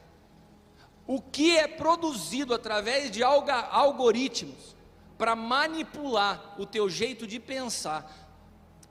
[1.07, 4.75] O que é produzido através de algoritmos
[5.17, 8.11] para manipular o teu jeito de pensar,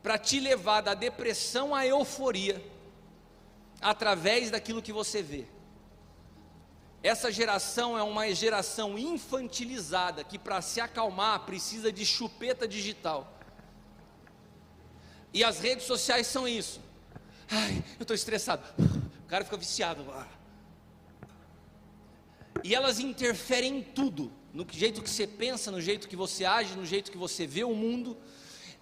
[0.03, 2.65] para te levar da depressão à euforia,
[3.85, 5.44] através daquilo que você vê.
[7.03, 13.31] Essa geração é uma geração infantilizada que, para se acalmar, precisa de chupeta digital.
[15.35, 16.81] E as redes sociais são isso.
[17.51, 18.64] Ai, eu estou estressado.
[19.23, 20.03] O cara fica viciado.
[22.62, 26.75] E elas interferem em tudo, no jeito que você pensa, no jeito que você age,
[26.75, 28.16] no jeito que você vê o mundo.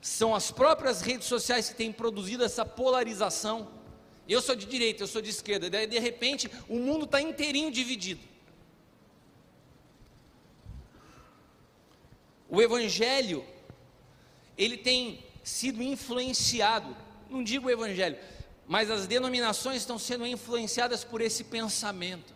[0.01, 3.82] São as próprias redes sociais que têm produzido essa polarização
[4.33, 5.69] eu sou de direita, eu sou de esquerda.
[5.69, 8.21] Daí, de repente, o mundo está inteirinho dividido.
[12.49, 13.45] O Evangelho,
[14.59, 16.97] ele tem sido influenciado,
[17.31, 18.19] não digo o Evangelho,
[18.67, 22.33] mas as denominações estão sendo influenciadas por esse pensamento.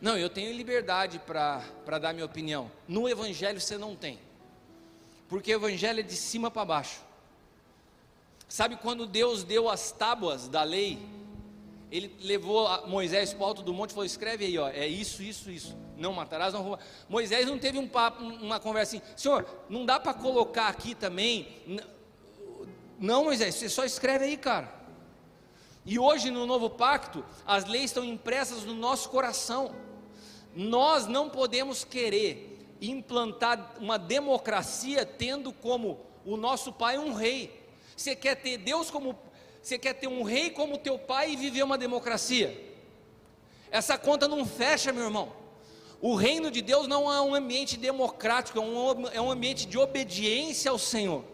[0.00, 2.70] Não, eu tenho liberdade para dar minha opinião.
[2.86, 4.18] No Evangelho você não tem,
[5.28, 7.00] porque o Evangelho é de cima para baixo.
[8.54, 10.96] Sabe quando Deus deu as tábuas da lei?
[11.90, 15.24] Ele levou Moisés para o alto do monte e falou: escreve aí, ó, é isso,
[15.24, 15.76] isso, isso.
[15.96, 16.88] Não matarás, não roubarás.
[17.08, 21.48] Moisés não teve um papo, uma conversa assim, Senhor, não dá para colocar aqui também.
[22.96, 24.72] Não, Moisés, você só escreve aí, cara.
[25.84, 29.74] E hoje no novo pacto, as leis estão impressas no nosso coração.
[30.54, 37.63] Nós não podemos querer implantar uma democracia tendo como o nosso pai um rei.
[37.96, 39.16] Você quer ter Deus como.
[39.62, 42.74] Você quer ter um rei como teu pai e viver uma democracia?
[43.70, 45.32] Essa conta não fecha, meu irmão.
[46.00, 49.78] O reino de Deus não é um ambiente democrático, é um, é um ambiente de
[49.78, 51.24] obediência ao Senhor.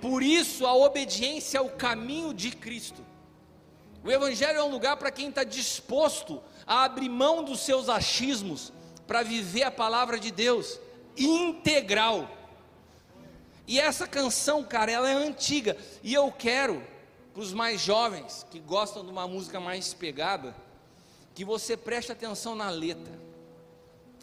[0.00, 3.02] Por isso, a obediência é o caminho de Cristo.
[4.04, 8.72] O Evangelho é um lugar para quem está disposto a abrir mão dos seus achismos
[9.06, 10.78] para viver a palavra de Deus
[11.16, 12.30] integral.
[13.66, 15.76] E essa canção, cara, ela é antiga.
[16.02, 16.82] E eu quero,
[17.32, 20.54] para os mais jovens, que gostam de uma música mais pegada,
[21.34, 23.12] que você preste atenção na letra.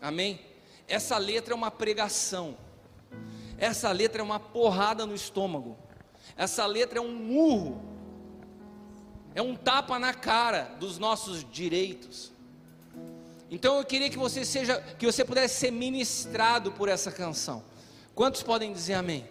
[0.02, 0.40] Amém?
[0.88, 2.58] Essa letra é uma pregação.
[3.58, 5.78] Essa letra é uma porrada no estômago.
[6.36, 7.82] Essa letra é um murro.
[9.36, 12.32] É um tapa na cara dos nossos direitos.
[13.50, 17.64] Então eu queria que você seja, que você pudesse ser ministrado por essa canção.
[18.16, 19.28] Quantos podem dizer amém?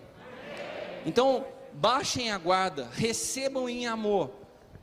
[1.07, 4.31] Então, baixem a guarda, recebam em amor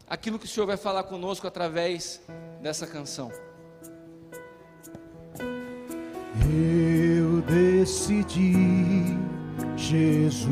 [0.09, 2.21] aquilo que o Senhor vai falar conosco através
[2.61, 3.29] dessa canção.
[6.41, 8.53] Eu decidi,
[9.75, 10.47] Jesus,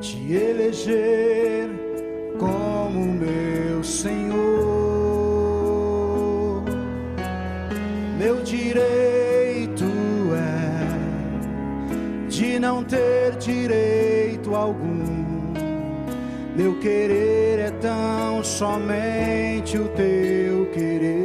[0.00, 1.68] te eleger
[2.38, 4.24] como meu Senhor,
[8.18, 9.19] meu direito
[12.58, 15.52] não ter direito algum.
[16.56, 21.20] Meu querer é tão somente o teu querer.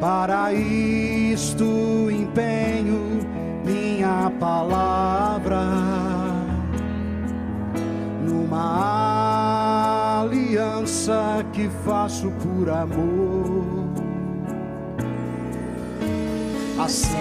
[0.00, 3.20] Para isto empenho
[3.64, 5.64] minha palavra
[8.26, 13.97] numa aliança que faço por amor.
[16.78, 17.18] Assim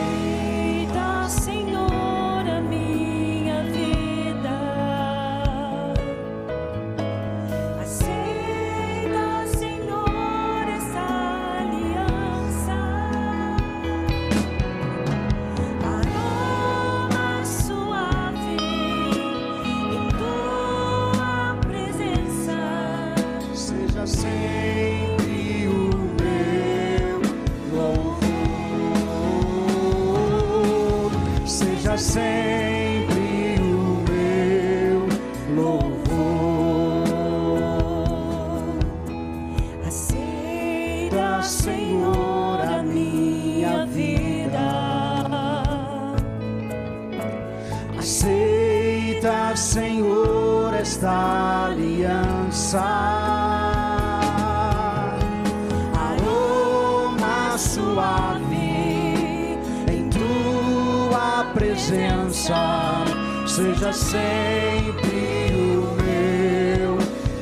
[63.57, 66.99] seja sempre o meu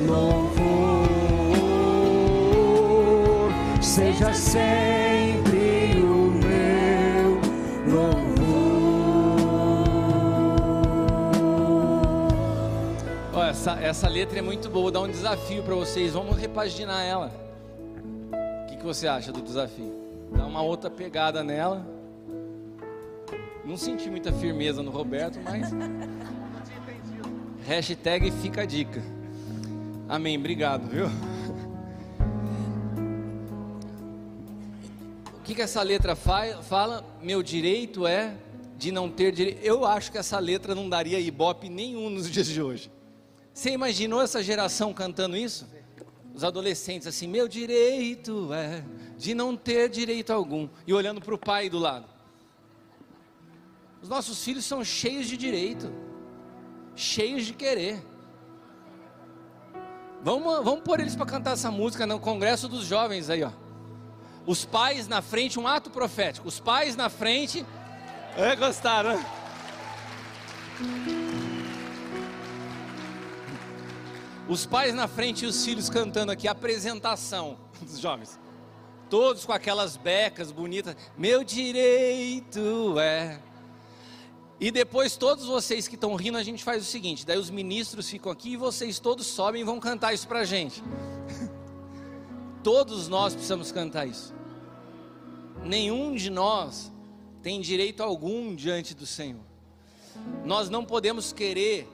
[0.08, 1.10] louvor,
[3.82, 7.38] seja sempre o meu
[7.94, 8.30] louvor.
[13.50, 17.30] Essa, essa letra é muito boa, dá um desafio para vocês, vamos repaginar ela.
[18.32, 19.92] O que, que você acha do desafio?
[20.32, 21.95] Dá uma outra pegada nela.
[23.66, 25.70] Não senti muita firmeza no Roberto, mas.
[27.66, 29.02] Hashtag fica a dica.
[30.08, 31.06] Amém, obrigado, viu?
[35.34, 37.04] O que, que essa letra fala?
[37.20, 38.36] Meu direito é
[38.78, 39.60] de não ter direito.
[39.64, 42.88] Eu acho que essa letra não daria ibope nenhum nos dias de hoje.
[43.52, 45.66] Você imaginou essa geração cantando isso?
[46.32, 48.84] Os adolescentes assim, meu direito é
[49.18, 50.68] de não ter direito algum.
[50.86, 52.15] E olhando para o pai do lado.
[54.02, 55.92] Os nossos filhos são cheios de direito,
[56.94, 58.04] cheios de querer.
[60.22, 63.50] Vamos, vamos pôr eles para cantar essa música no congresso dos jovens aí, ó.
[64.46, 66.46] Os pais na frente, um ato profético.
[66.46, 67.66] Os pais na frente.
[68.36, 69.26] É, gostaram, né?
[74.48, 78.38] Os pais na frente e os filhos cantando aqui, apresentação dos jovens.
[79.10, 80.96] Todos com aquelas becas bonitas.
[81.18, 83.40] Meu direito é
[84.58, 88.08] e depois todos vocês que estão rindo, a gente faz o seguinte: daí os ministros
[88.08, 90.82] ficam aqui e vocês todos sobem e vão cantar isso para a gente.
[92.64, 94.34] todos nós precisamos cantar isso.
[95.62, 96.92] Nenhum de nós
[97.42, 99.44] tem direito algum diante do Senhor.
[100.44, 101.86] Nós não podemos querer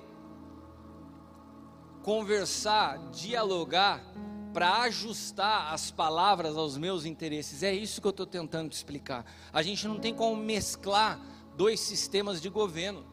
[2.02, 4.04] conversar, dialogar
[4.52, 7.62] para ajustar as palavras aos meus interesses.
[7.62, 9.24] É isso que eu estou tentando te explicar.
[9.52, 11.18] A gente não tem como mesclar
[11.56, 13.04] dois sistemas de governo.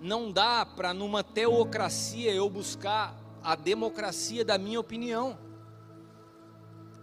[0.00, 5.38] Não dá para numa teocracia eu buscar a democracia da minha opinião.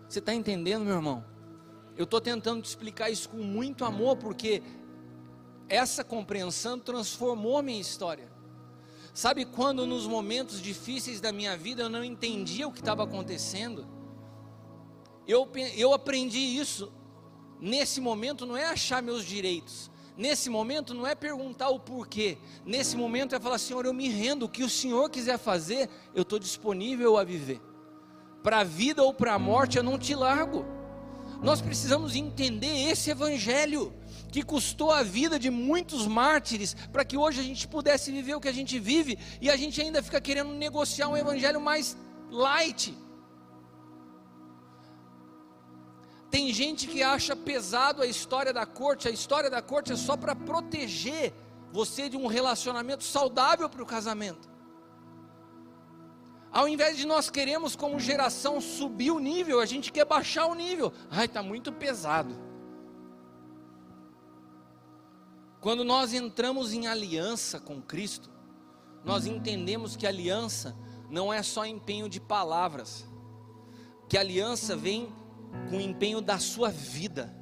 [0.07, 1.25] Você está entendendo, meu irmão?
[1.97, 4.61] Eu estou tentando te explicar isso com muito amor, porque
[5.67, 8.31] essa compreensão transformou a minha história.
[9.13, 13.87] Sabe quando nos momentos difíceis da minha vida eu não entendia o que estava acontecendo?
[15.27, 16.93] Eu, eu aprendi isso.
[17.59, 22.97] Nesse momento não é achar meus direitos, Nesse momento não é perguntar o porquê, nesse
[22.97, 26.39] momento é falar: Senhor, eu me rendo, o que o Senhor quiser fazer, eu estou
[26.39, 27.61] disponível a viver.
[28.41, 30.65] Para a vida ou para a morte, eu não te largo.
[31.41, 33.93] Nós precisamos entender esse evangelho
[34.31, 38.41] que custou a vida de muitos mártires para que hoje a gente pudesse viver o
[38.41, 41.95] que a gente vive e a gente ainda fica querendo negociar um evangelho mais
[42.31, 42.97] light.
[46.29, 50.17] Tem gente que acha pesado a história da corte, a história da corte é só
[50.17, 51.33] para proteger
[51.71, 54.49] você de um relacionamento saudável para o casamento.
[56.51, 60.55] Ao invés de nós queremos como geração subir o nível, a gente quer baixar o
[60.55, 60.91] nível.
[61.09, 62.35] Ai, está muito pesado.
[65.59, 68.29] Quando nós entramos em aliança com Cristo,
[69.03, 70.75] nós entendemos que aliança
[71.09, 73.07] não é só empenho de palavras,
[74.07, 75.13] que aliança vem
[75.69, 77.33] com o empenho da sua vida.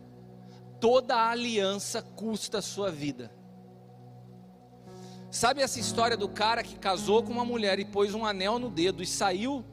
[0.79, 3.31] Toda aliança custa a sua vida.
[5.31, 8.69] Sabe essa história do cara que casou com uma mulher e pôs um anel no
[8.69, 9.65] dedo e saiu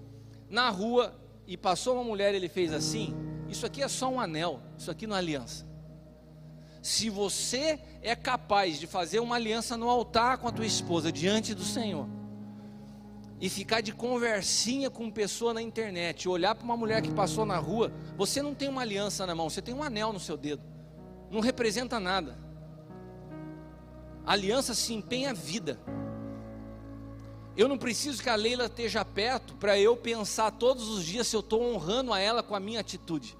[0.49, 1.15] na rua
[1.47, 3.15] e passou uma mulher e ele fez assim?
[3.49, 5.65] Isso aqui é só um anel, isso aqui não é aliança.
[6.83, 11.55] Se você é capaz de fazer uma aliança no altar com a tua esposa diante
[11.55, 12.09] do Senhor,
[13.43, 17.59] e ficar de conversinha com pessoa na internet, olhar para uma mulher que passou na
[17.59, 20.63] rua, você não tem uma aliança na mão, você tem um anel no seu dedo.
[21.29, 22.39] Não representa nada.
[24.25, 25.81] A aliança se empenha a vida.
[27.57, 31.35] Eu não preciso que a Leila esteja perto para eu pensar todos os dias se
[31.35, 33.37] eu estou honrando a ela com a minha atitude.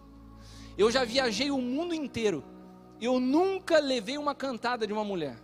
[0.77, 2.43] Eu já viajei o mundo inteiro.
[3.01, 5.39] Eu nunca levei uma cantada de uma mulher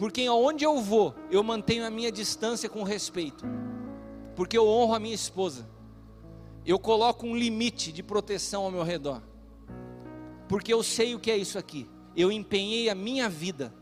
[0.00, 3.44] porque aonde eu vou, eu mantenho a minha distância com respeito,
[4.34, 5.68] porque eu honro a minha esposa,
[6.64, 9.20] eu coloco um limite de proteção ao meu redor,
[10.48, 11.86] porque eu sei o que é isso aqui,
[12.16, 13.74] eu empenhei a minha vida.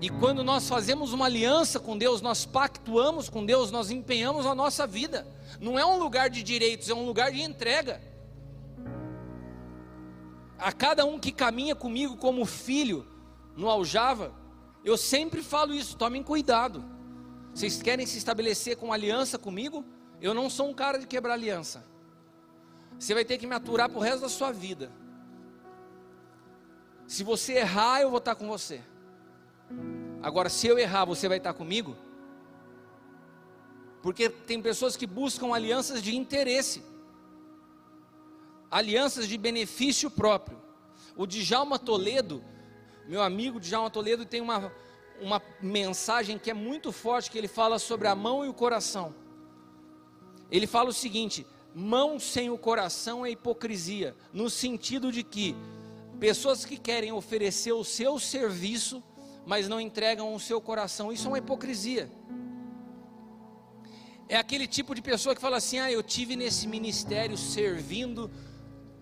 [0.00, 4.56] E quando nós fazemos uma aliança com Deus, nós pactuamos com Deus, nós empenhamos a
[4.56, 5.24] nossa vida.
[5.60, 8.02] Não é um lugar de direitos, é um lugar de entrega.
[10.58, 13.06] A cada um que caminha comigo como filho,
[13.60, 14.34] no Aljava,
[14.82, 16.82] eu sempre falo isso, tomem cuidado.
[17.54, 19.84] Vocês querem se estabelecer com aliança comigo?
[20.20, 21.84] Eu não sou um cara de quebrar aliança.
[22.98, 24.90] Você vai ter que me aturar para o resto da sua vida.
[27.06, 28.80] Se você errar, eu vou estar com você.
[30.22, 31.96] Agora, se eu errar, você vai estar comigo?
[34.02, 36.82] Porque tem pessoas que buscam alianças de interesse,
[38.70, 40.58] alianças de benefício próprio.
[41.14, 42.42] O Djalma Toledo,
[43.10, 44.72] meu amigo Djalma Toledo tem uma,
[45.20, 49.12] uma mensagem que é muito forte, que ele fala sobre a mão e o coração.
[50.48, 51.44] Ele fala o seguinte:
[51.74, 55.56] mão sem o coração é hipocrisia, no sentido de que
[56.20, 59.02] pessoas que querem oferecer o seu serviço,
[59.44, 62.08] mas não entregam o seu coração, isso é uma hipocrisia.
[64.28, 68.30] É aquele tipo de pessoa que fala assim: ah, eu tive nesse ministério servindo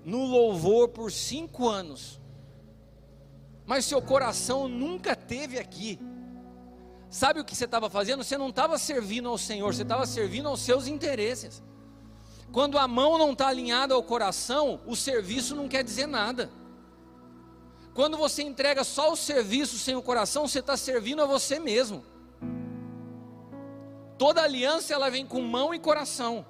[0.02, 2.18] no louvor por cinco anos,
[3.69, 6.01] mas seu coração nunca teve aqui.
[7.11, 8.25] Sabe o que você estava fazendo?
[8.25, 11.62] Você não estava servindo ao Senhor, você estava servindo aos seus interesses.
[12.51, 16.51] Quando a mão não está alinhada ao coração, o serviço não quer dizer nada.
[17.93, 22.03] Quando você entrega só o serviço sem o coração, você está servindo a você mesmo.
[24.16, 26.47] Toda aliança ela vem com mão e coração.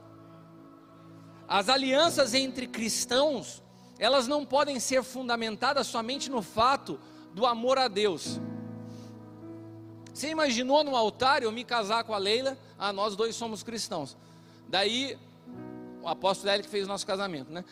[1.49, 3.61] As alianças entre cristãos,
[3.99, 6.99] elas não podem ser fundamentadas somente no fato
[7.35, 8.41] do amor a Deus.
[10.13, 12.59] Você imaginou no altar eu me casar com a Leila?
[12.79, 14.17] Ah, nós dois somos cristãos.
[14.69, 15.19] Daí,
[16.03, 17.65] o apóstolo que fez o nosso casamento, né?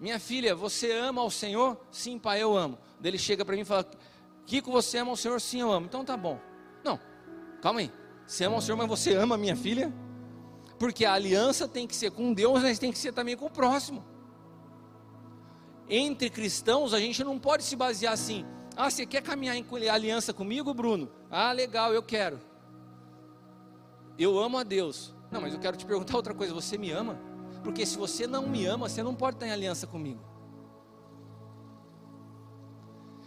[0.00, 1.78] Minha filha, você ama ao Senhor?
[1.92, 2.76] Sim, pai, eu amo.
[2.98, 3.88] Daí ele chega para mim e fala:
[4.46, 5.40] Kiko, você ama ao Senhor?
[5.40, 5.86] Sim, eu amo.
[5.86, 6.40] Então tá bom.
[6.82, 6.98] Não,
[7.60, 7.92] calma aí.
[8.26, 9.92] Você ama ao Senhor, mas você ama a minha filha?
[10.76, 13.50] Porque a aliança tem que ser com Deus, mas tem que ser também com o
[13.50, 14.04] próximo.
[15.94, 18.46] Entre cristãos, a gente não pode se basear assim.
[18.74, 21.10] Ah, você quer caminhar em aliança comigo, Bruno?
[21.30, 22.40] Ah, legal, eu quero.
[24.18, 25.14] Eu amo a Deus.
[25.30, 27.20] Não, mas eu quero te perguntar outra coisa: você me ama?
[27.62, 30.24] Porque se você não me ama, você não pode estar em aliança comigo.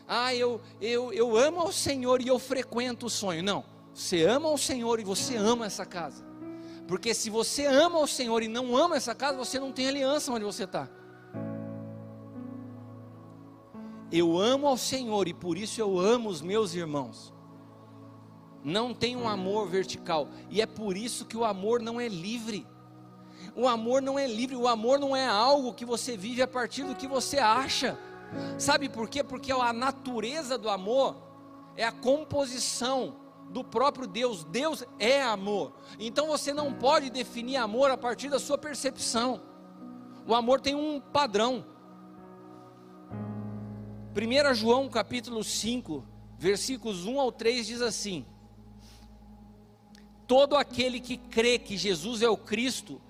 [0.08, 3.44] Ah, eu, eu, eu amo ao Senhor e eu frequento o sonho.
[3.44, 3.64] Não,
[3.94, 6.26] você ama ao Senhor e você ama essa casa.
[6.88, 10.32] Porque se você ama ao Senhor e não ama essa casa, você não tem aliança
[10.32, 10.90] onde você está.
[14.12, 17.34] Eu amo ao Senhor e por isso eu amo os meus irmãos.
[18.64, 22.66] Não tem um amor vertical, e é por isso que o amor não é livre.
[23.56, 26.84] O amor não é livre, o amor não é algo que você vive a partir
[26.84, 27.98] do que você acha.
[28.58, 29.24] Sabe por quê?
[29.24, 31.16] Porque a natureza do amor
[31.78, 33.18] é a composição
[33.50, 34.44] do próprio Deus.
[34.46, 35.74] Deus é amor.
[36.00, 39.42] Então você não pode definir amor a partir da sua percepção.
[40.28, 41.66] O amor tem um padrão.
[44.16, 46.02] 1 João capítulo 5,
[46.40, 48.26] versículos 1 ao 3 diz assim:
[50.26, 53.02] Todo aquele que crê que Jesus é o Cristo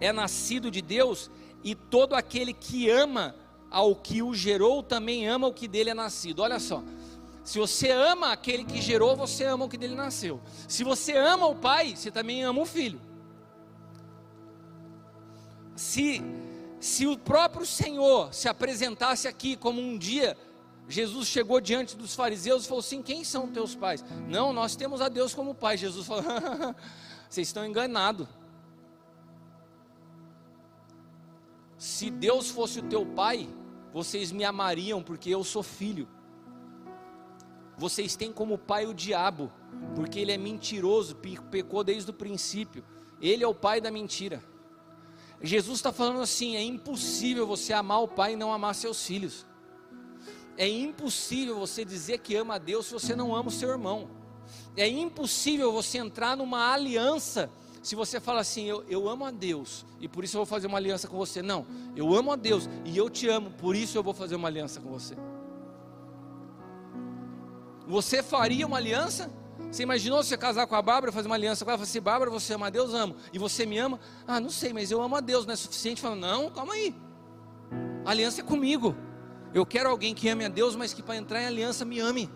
[0.00, 1.30] é nascido de Deus,
[1.64, 3.34] e todo aquele que ama
[3.70, 6.40] ao que o gerou também ama o que dele é nascido.
[6.40, 6.82] Olha só.
[7.42, 10.42] Se você ama aquele que gerou, você ama o que dele nasceu.
[10.68, 13.00] Se você ama o pai, você também ama o filho.
[15.74, 16.22] Se
[16.80, 20.34] se o próprio Senhor se apresentasse aqui como um dia
[20.90, 24.04] Jesus chegou diante dos fariseus e falou assim: Quem são teus pais?
[24.28, 25.76] Não, nós temos a Deus como pai.
[25.76, 26.24] Jesus falou:
[27.30, 28.26] Vocês estão enganados.
[31.78, 33.48] Se Deus fosse o teu pai,
[33.92, 36.08] vocês me amariam porque eu sou filho.
[37.78, 39.50] Vocês têm como pai o diabo,
[39.94, 41.16] porque ele é mentiroso,
[41.50, 42.84] pecou desde o princípio.
[43.22, 44.42] Ele é o pai da mentira.
[45.40, 49.46] Jesus está falando assim: é impossível você amar o pai e não amar seus filhos.
[50.60, 54.10] É impossível você dizer que ama a Deus se você não ama o seu irmão.
[54.76, 57.50] É impossível você entrar numa aliança
[57.82, 60.66] se você fala assim, eu, eu amo a Deus e por isso eu vou fazer
[60.66, 61.40] uma aliança com você.
[61.40, 61.64] Não,
[61.96, 64.82] eu amo a Deus e eu te amo, por isso eu vou fazer uma aliança
[64.82, 65.16] com você.
[67.88, 69.30] Você faria uma aliança?
[69.72, 72.30] Você imaginou você casar com a Bárbara, fazer uma aliança com ela, falar assim, Bárbara,
[72.30, 72.92] você ama a Deus?
[72.92, 73.16] Amo.
[73.32, 73.98] E você me ama?
[74.26, 76.02] Ah, não sei, mas eu amo a Deus, não é suficiente?
[76.02, 76.94] Fala, não, calma aí.
[78.04, 78.94] A aliança é comigo.
[79.52, 82.30] Eu quero alguém que ame a Deus, mas que para entrar em aliança me ame.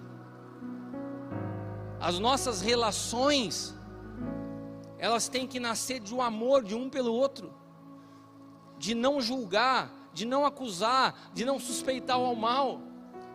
[2.01, 3.75] As nossas relações,
[4.99, 7.55] elas têm que nascer de um amor de um pelo outro,
[8.79, 12.81] de não julgar, de não acusar, de não suspeitar o mal,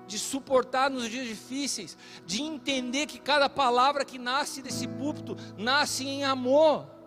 [0.06, 6.06] de suportar nos dias difíceis, de entender que cada palavra que nasce desse púlpito nasce
[6.06, 6.99] em amor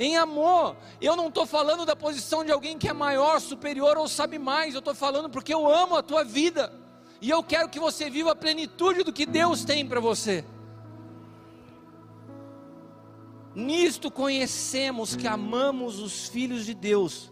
[0.00, 0.76] em amor.
[0.98, 4.74] Eu não estou falando da posição de alguém que é maior, superior ou sabe mais.
[4.74, 6.72] Eu estou falando porque eu amo a tua vida.
[7.20, 10.42] E eu quero que você viva a plenitude do que Deus tem para você.
[13.54, 17.30] Nisto conhecemos que amamos os filhos de Deus.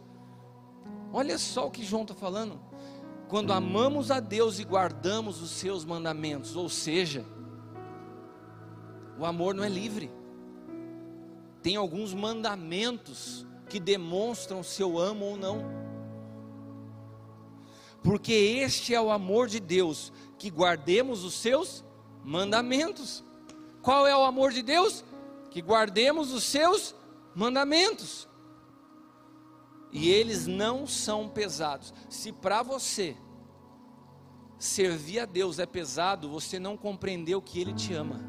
[1.10, 2.60] Olha só o que João está falando.
[3.28, 7.24] Quando amamos a Deus e guardamos os seus mandamentos, ou seja,
[9.18, 10.10] o amor não é livre
[11.62, 15.64] tem alguns mandamentos que demonstram se eu amo ou não.
[18.02, 21.84] Porque este é o amor de Deus, que guardemos os seus
[22.24, 23.24] mandamentos.
[23.82, 25.04] Qual é o amor de Deus?
[25.50, 26.94] Que guardemos os seus
[27.34, 28.28] mandamentos.
[29.90, 31.92] E eles não são pesados.
[32.08, 33.16] Se para você
[34.58, 38.20] servir a Deus é pesado, você não compreendeu que Ele te ama.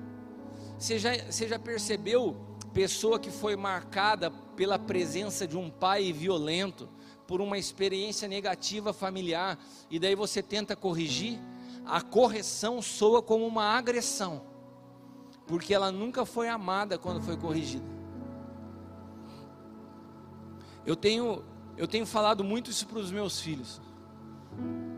[0.77, 6.89] Você já, você já percebeu pessoa que foi marcada pela presença de um pai violento,
[7.28, 9.57] por uma experiência negativa familiar,
[9.89, 11.39] e daí você tenta corrigir?
[11.86, 14.43] A correção soa como uma agressão,
[15.47, 17.86] porque ela nunca foi amada quando foi corrigida.
[20.86, 21.43] Eu tenho,
[21.78, 23.80] eu tenho falado muito isso para os meus filhos.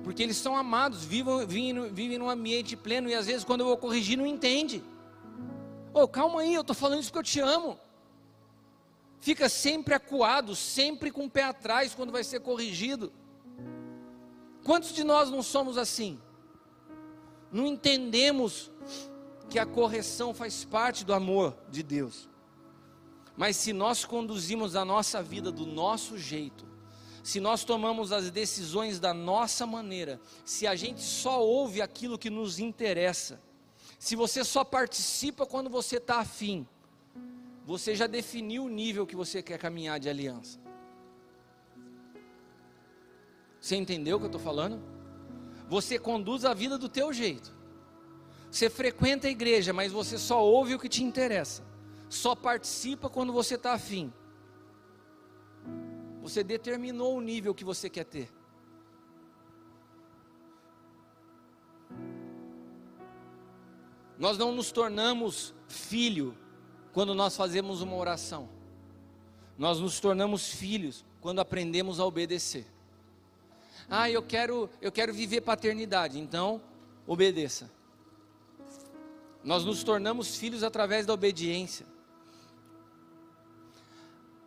[0.03, 3.67] Porque eles são amados, vivem, vivem, vivem num ambiente pleno e às vezes quando eu
[3.67, 4.83] vou corrigir não entende.
[5.93, 7.79] Ô, oh, calma aí, eu estou falando isso porque eu te amo.
[9.19, 13.11] Fica sempre acuado, sempre com o pé atrás quando vai ser corrigido.
[14.63, 16.19] Quantos de nós não somos assim?
[17.51, 18.71] Não entendemos
[19.49, 22.29] que a correção faz parte do amor de Deus.
[23.35, 26.65] Mas se nós conduzimos a nossa vida do nosso jeito,
[27.23, 32.29] se nós tomamos as decisões da nossa maneira, se a gente só ouve aquilo que
[32.29, 33.41] nos interessa,
[34.01, 36.67] se você só participa quando você está afim,
[37.63, 40.59] você já definiu o nível que você quer caminhar de aliança.
[43.59, 44.81] Você entendeu o que eu estou falando?
[45.69, 47.55] Você conduz a vida do teu jeito.
[48.49, 51.63] Você frequenta a igreja, mas você só ouve o que te interessa
[52.11, 54.11] só participa quando você está afim.
[56.21, 58.29] Você determinou o nível que você quer ter.
[64.17, 66.37] Nós não nos tornamos filho
[66.93, 68.49] quando nós fazemos uma oração.
[69.57, 72.65] Nós nos tornamos filhos quando aprendemos a obedecer.
[73.89, 76.61] Ah, eu quero, eu quero viver paternidade, então
[77.05, 77.69] obedeça.
[79.43, 81.85] Nós nos tornamos filhos através da obediência.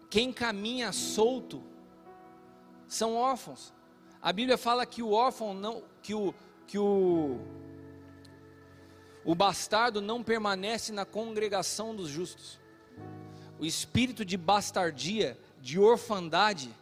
[0.08, 1.62] Quem caminha solto
[2.86, 3.72] são órfãos.
[4.22, 6.32] A Bíblia fala que o órfão não, que o,
[6.66, 7.40] que o,
[9.24, 12.58] o bastardo não permanece na congregação dos justos.
[13.58, 16.74] O espírito de bastardia, de orfandade,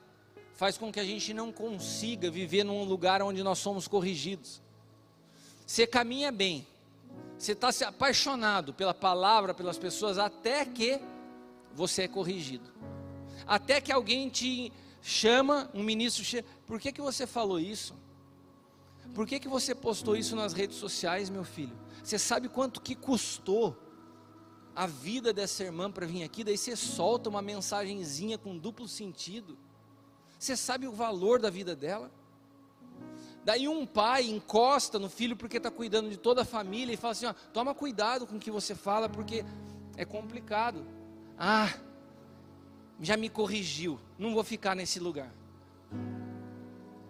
[0.55, 4.61] faz com que a gente não consiga viver num lugar onde nós somos corrigidos.
[5.67, 6.67] Você caminha bem,
[7.39, 11.01] você está se apaixonado pela palavra, pelas pessoas, até que
[11.75, 12.73] você é corrigido
[13.47, 17.95] até que alguém te chama, um ministro chama, por que, que você falou isso?
[19.15, 21.77] Por que, que você postou isso nas redes sociais, meu filho?
[22.03, 23.77] Você sabe quanto que custou
[24.75, 26.43] a vida dessa irmã para vir aqui?
[26.43, 29.57] Daí você solta uma mensagenzinha com duplo sentido.
[30.39, 32.11] Você sabe o valor da vida dela?
[33.45, 37.13] Daí um pai encosta no filho porque está cuidando de toda a família e fala
[37.13, 39.45] assim: ó, toma cuidado com o que você fala porque
[39.97, 40.85] é complicado.
[41.39, 41.73] Ah,
[43.01, 45.33] já me corrigiu, não vou ficar nesse lugar.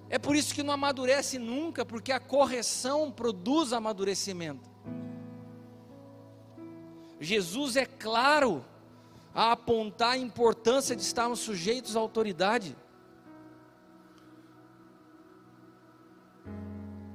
[0.08, 4.71] É por isso que não amadurece nunca, porque a correção produz amadurecimento.
[7.20, 8.64] Jesus é claro
[9.34, 12.76] a apontar a importância de estarmos sujeitos à autoridade.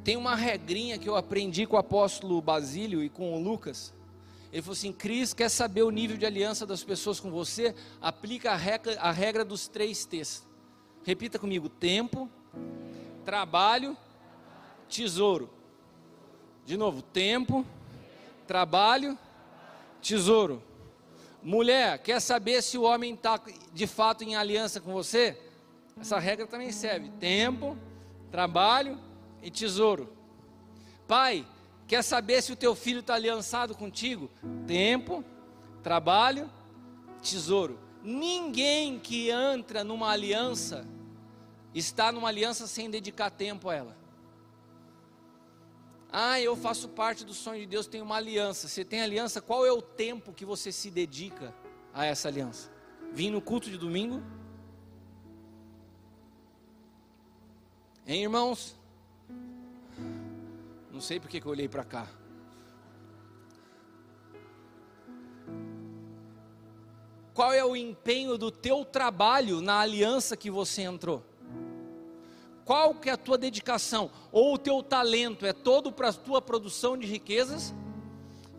[0.03, 3.93] Tem uma regrinha que eu aprendi com o apóstolo Basílio e com o Lucas.
[4.51, 7.75] Ele falou assim: Cris, quer saber o nível de aliança das pessoas com você?
[7.99, 10.47] Aplica a regra, a regra dos três T's.
[11.03, 12.29] Repita comigo: tempo,
[13.25, 13.97] trabalho,
[14.87, 15.56] tesouro.
[16.67, 17.65] De novo: tempo,
[18.45, 19.17] trabalho,
[19.99, 20.61] tesouro.
[21.41, 23.41] Mulher, quer saber se o homem está
[23.73, 25.35] de fato em aliança com você?
[25.99, 27.75] Essa regra também serve: tempo,
[28.29, 28.99] trabalho
[29.41, 30.15] e tesouro.
[31.07, 31.43] Pai,
[31.87, 34.29] Quer saber se o teu filho está aliançado contigo?
[34.67, 35.23] Tempo,
[35.81, 36.51] trabalho,
[37.21, 37.79] tesouro.
[38.03, 40.85] Ninguém que entra numa aliança
[41.73, 43.97] está numa aliança sem dedicar tempo a ela.
[46.11, 48.67] Ah, eu faço parte do sonho de Deus, tenho uma aliança.
[48.67, 51.53] Você tem aliança, qual é o tempo que você se dedica
[51.93, 52.71] a essa aliança?
[53.11, 54.23] Vim no culto de domingo?
[58.05, 58.75] Hein, irmãos?
[60.91, 62.07] Não sei porque que eu olhei para cá.
[67.33, 71.23] Qual é o empenho do teu trabalho na aliança que você entrou?
[72.67, 74.11] Qual que é a tua dedicação?
[74.29, 77.73] Ou o teu talento é todo para a tua produção de riquezas?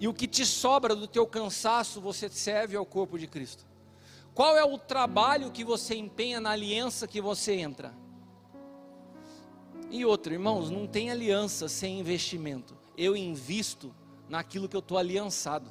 [0.01, 3.67] E o que te sobra do teu cansaço você serve ao corpo de Cristo?
[4.35, 7.95] Qual é o trabalho que você empenha na aliança que você entra?
[9.91, 12.79] E outra, irmãos, não tem aliança sem investimento.
[12.97, 13.95] Eu invisto
[14.27, 15.71] naquilo que eu estou aliançado.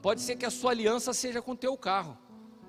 [0.00, 2.16] Pode ser que a sua aliança seja com o teu carro.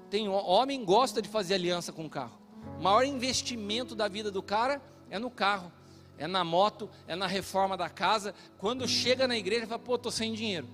[0.10, 2.47] Tem homem gosta de fazer aliança com o carro.
[2.78, 5.72] O maior investimento da vida do cara é no carro,
[6.18, 8.34] é na moto, é na reforma da casa.
[8.58, 10.68] Quando chega na igreja, fala: pô, tô sem dinheiro.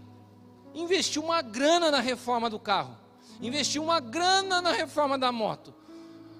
[0.73, 2.97] Investiu uma grana na reforma do carro,
[3.41, 5.73] investiu uma grana na reforma da moto,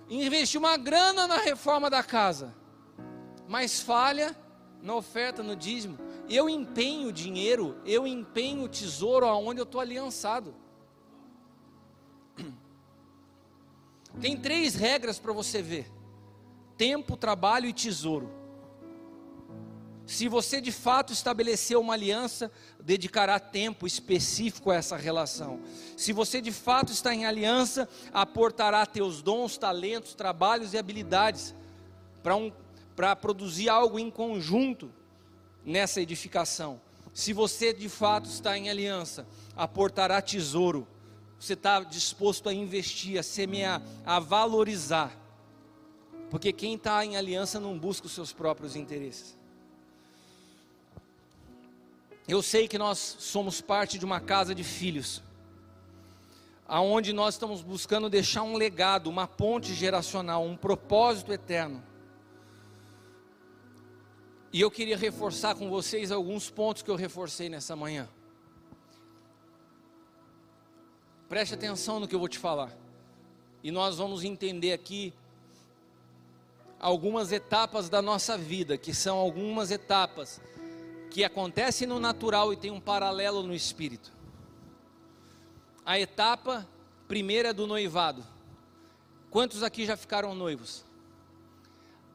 [0.10, 2.54] investiu uma grana na reforma da casa,
[3.48, 4.36] mas falha
[4.82, 5.98] na oferta, no dízimo.
[6.30, 10.56] Eu empenho dinheiro, eu empenho tesouro aonde eu estou aliançado.
[14.20, 15.92] Tem três regras para você ver:
[16.78, 18.44] tempo, trabalho e tesouro.
[20.06, 25.62] Se você de fato estabeleceu uma aliança, dedicará tempo específico a essa relação.
[25.96, 31.56] Se você de fato está em aliança, aportará teus dons, talentos, trabalhos e habilidades
[32.22, 32.52] para um,
[33.22, 34.92] produzir algo em conjunto
[35.66, 36.82] nessa edificação.
[37.14, 40.88] Se você de fato está em aliança, aportará tesouro.
[41.44, 45.12] Você está disposto a investir, a semear, a valorizar.
[46.30, 49.38] Porque quem está em aliança não busca os seus próprios interesses.
[52.26, 55.22] Eu sei que nós somos parte de uma casa de filhos,
[56.66, 61.84] aonde nós estamos buscando deixar um legado, uma ponte geracional, um propósito eterno.
[64.54, 68.08] E eu queria reforçar com vocês alguns pontos que eu reforcei nessa manhã.
[71.34, 72.72] Preste atenção no que eu vou te falar.
[73.64, 75.12] E nós vamos entender aqui
[76.80, 80.40] algumas etapas da nossa vida, que são algumas etapas
[81.10, 84.14] que acontecem no natural e tem um paralelo no espírito.
[85.84, 86.70] A etapa
[87.08, 88.24] primeira é do noivado.
[89.32, 90.86] Quantos aqui já ficaram noivos?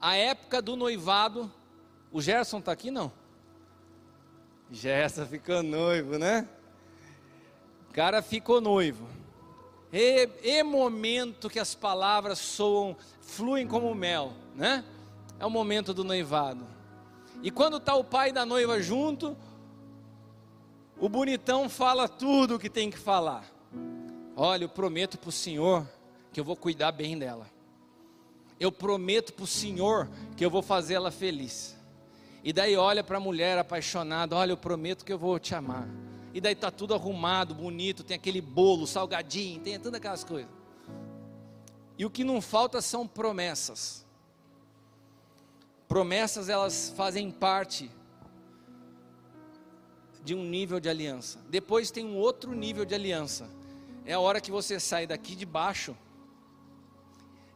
[0.00, 1.52] A época do noivado
[2.12, 3.10] o Gerson está aqui não?
[4.70, 6.48] Gerson ficou noivo, né?
[7.90, 9.06] O cara ficou noivo.
[9.92, 14.84] E, e momento que as palavras soam, fluem como mel, né?
[15.38, 16.66] É o momento do noivado.
[17.42, 19.36] E quando está o pai da noiva junto,
[20.98, 23.44] o bonitão fala tudo o que tem que falar.
[24.36, 25.86] Olha, eu prometo para o Senhor
[26.32, 27.46] que eu vou cuidar bem dela.
[28.58, 31.76] Eu prometo para o Senhor que eu vou fazer ela feliz.
[32.42, 35.88] E daí olha para a mulher apaixonada, olha, eu prometo que eu vou te amar.
[36.38, 40.48] E daí tá tudo arrumado, bonito, tem aquele bolo, salgadinho, tem todas aquelas coisas.
[41.98, 44.06] E o que não falta são promessas.
[45.88, 47.90] Promessas elas fazem parte
[50.22, 51.40] de um nível de aliança.
[51.50, 53.50] Depois tem um outro nível de aliança.
[54.04, 55.96] É a hora que você sai daqui de baixo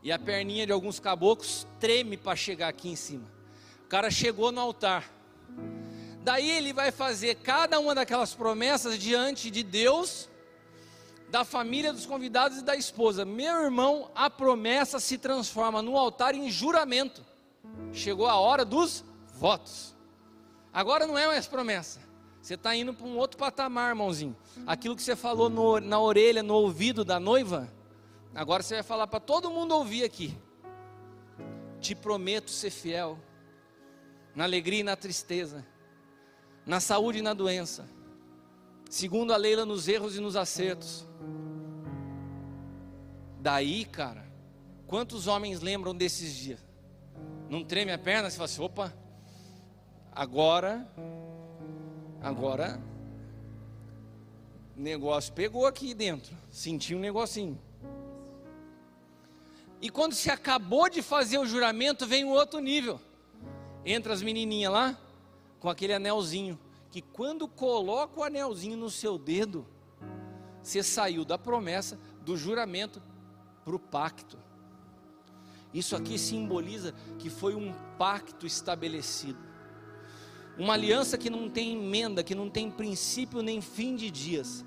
[0.03, 3.31] e a perninha de alguns caboclos treme para chegar aqui em cima
[3.93, 5.13] cara chegou no altar.
[6.23, 10.29] Daí ele vai fazer cada uma daquelas promessas diante de Deus,
[11.29, 13.25] da família dos convidados e da esposa.
[13.25, 17.25] Meu irmão, a promessa se transforma no altar em juramento.
[17.93, 19.05] Chegou a hora dos
[19.35, 19.97] votos.
[20.73, 22.01] Agora não é mais promessa.
[22.41, 24.37] Você está indo para um outro patamar, irmãozinho.
[24.67, 27.73] Aquilo que você falou no, na orelha, no ouvido da noiva,
[28.35, 30.37] agora você vai falar para todo mundo ouvir aqui.
[31.81, 33.19] Te prometo ser fiel
[34.35, 35.65] na alegria e na tristeza,
[36.65, 37.89] na saúde e na doença,
[38.89, 41.07] segundo a Leila, nos erros e nos acertos.
[43.41, 44.25] Daí, cara,
[44.87, 46.61] quantos homens lembram desses dias?
[47.49, 48.95] Não treme a perna, você fala assim: opa,
[50.13, 50.87] agora,
[52.21, 52.81] agora,
[54.77, 57.61] negócio pegou aqui dentro, senti um negocinho.
[59.81, 63.01] E quando se acabou de fazer o juramento, vem um outro nível
[63.85, 64.99] entra as menininhas lá
[65.63, 66.59] com aquele anelzinho,
[66.91, 69.65] que quando coloca o anelzinho no seu dedo,
[70.61, 73.01] você saiu da promessa, do juramento
[73.65, 74.37] para o pacto.
[75.73, 79.39] Isso aqui simboliza que foi um pacto estabelecido.
[80.59, 84.65] Uma aliança que não tem emenda, que não tem princípio nem fim de dias.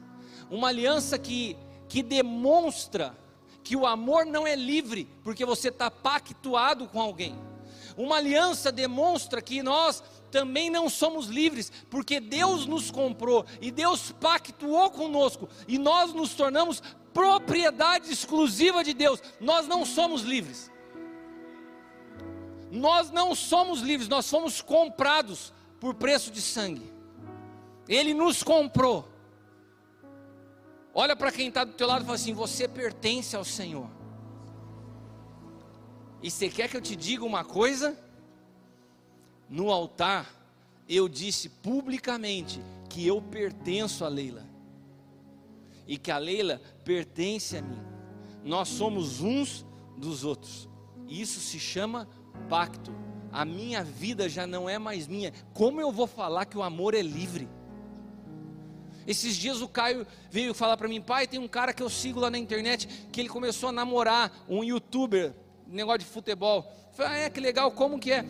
[0.49, 1.57] Uma aliança que,
[1.89, 3.17] que demonstra
[3.65, 7.35] que o amor não é livre, porque você está pactuado com alguém.
[7.97, 14.11] Uma aliança demonstra que nós também não somos livres, porque Deus nos comprou e Deus
[14.11, 16.83] pactuou conosco e nós nos tornamos
[17.13, 19.21] propriedade exclusiva de Deus.
[19.39, 20.69] Nós não somos livres.
[22.69, 26.93] Nós não somos livres, nós fomos comprados por preço de sangue.
[27.87, 29.07] Ele nos comprou.
[30.93, 33.89] Olha para quem está do teu lado e fala assim: você pertence ao Senhor.
[36.25, 37.95] E você quer que eu te diga uma coisa?
[39.47, 40.27] No altar,
[40.89, 42.59] eu disse publicamente
[42.89, 44.43] que eu pertenço a Leila.
[45.87, 47.77] E que a Leila pertence a mim.
[48.43, 49.63] Nós somos uns
[49.95, 50.67] dos outros.
[51.07, 52.09] Isso se chama
[52.49, 52.91] pacto.
[53.31, 55.31] A minha vida já não é mais minha.
[55.53, 57.47] Como eu vou falar que o amor é livre?
[59.05, 62.19] Esses dias o Caio veio falar para mim, pai, tem um cara que eu sigo
[62.19, 65.35] lá na internet que ele começou a namorar um youtuber,
[65.67, 66.65] negócio de futebol.
[66.89, 68.25] Eu falei, ah, é que legal, como que é?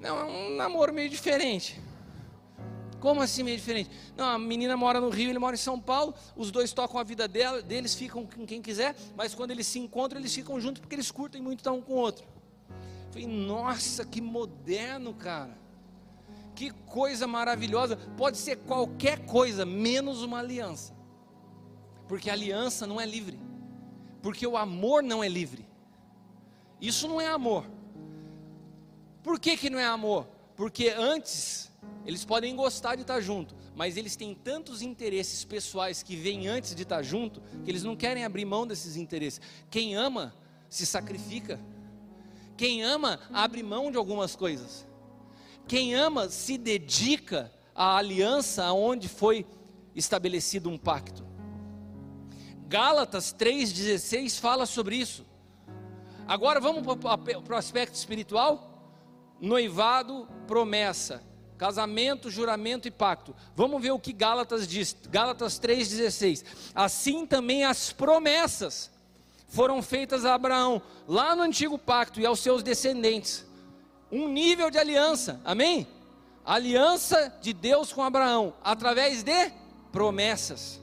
[0.00, 1.80] Não, é um namoro meio diferente.
[3.00, 3.90] Como assim meio diferente?
[4.16, 7.04] Não, a menina mora no Rio, ele mora em São Paulo, os dois tocam a
[7.04, 10.80] vida dela, deles, ficam com quem quiser, mas quando eles se encontram, eles ficam juntos
[10.80, 12.26] porque eles curtem muito estar um com o outro.
[12.68, 15.56] Eu falei, nossa, que moderno, cara.
[16.54, 17.96] Que coisa maravilhosa.
[18.16, 20.92] Pode ser qualquer coisa, menos uma aliança.
[22.08, 23.38] Porque a aliança não é livre.
[24.20, 25.67] Porque o amor não é livre.
[26.80, 27.64] Isso não é amor.
[29.22, 30.26] Por que, que não é amor?
[30.56, 31.70] Porque antes
[32.04, 36.74] eles podem gostar de estar junto, mas eles têm tantos interesses pessoais que vêm antes
[36.74, 39.40] de estar junto, que eles não querem abrir mão desses interesses.
[39.70, 40.34] Quem ama
[40.68, 41.60] se sacrifica.
[42.56, 44.86] Quem ama abre mão de algumas coisas.
[45.66, 49.46] Quem ama se dedica à aliança onde foi
[49.94, 51.26] estabelecido um pacto.
[52.66, 55.24] Gálatas 3,16 fala sobre isso.
[56.28, 58.94] Agora vamos para o aspecto espiritual:
[59.40, 61.22] noivado, promessa,
[61.56, 63.34] casamento, juramento e pacto.
[63.56, 64.94] Vamos ver o que Gálatas diz.
[65.08, 66.44] Gálatas 3,16.
[66.74, 68.90] Assim também as promessas
[69.48, 73.48] foram feitas a Abraão, lá no antigo pacto, e aos seus descendentes
[74.10, 75.86] um nível de aliança, amém?
[76.44, 79.52] Aliança de Deus com Abraão, através de
[79.92, 80.80] promessas.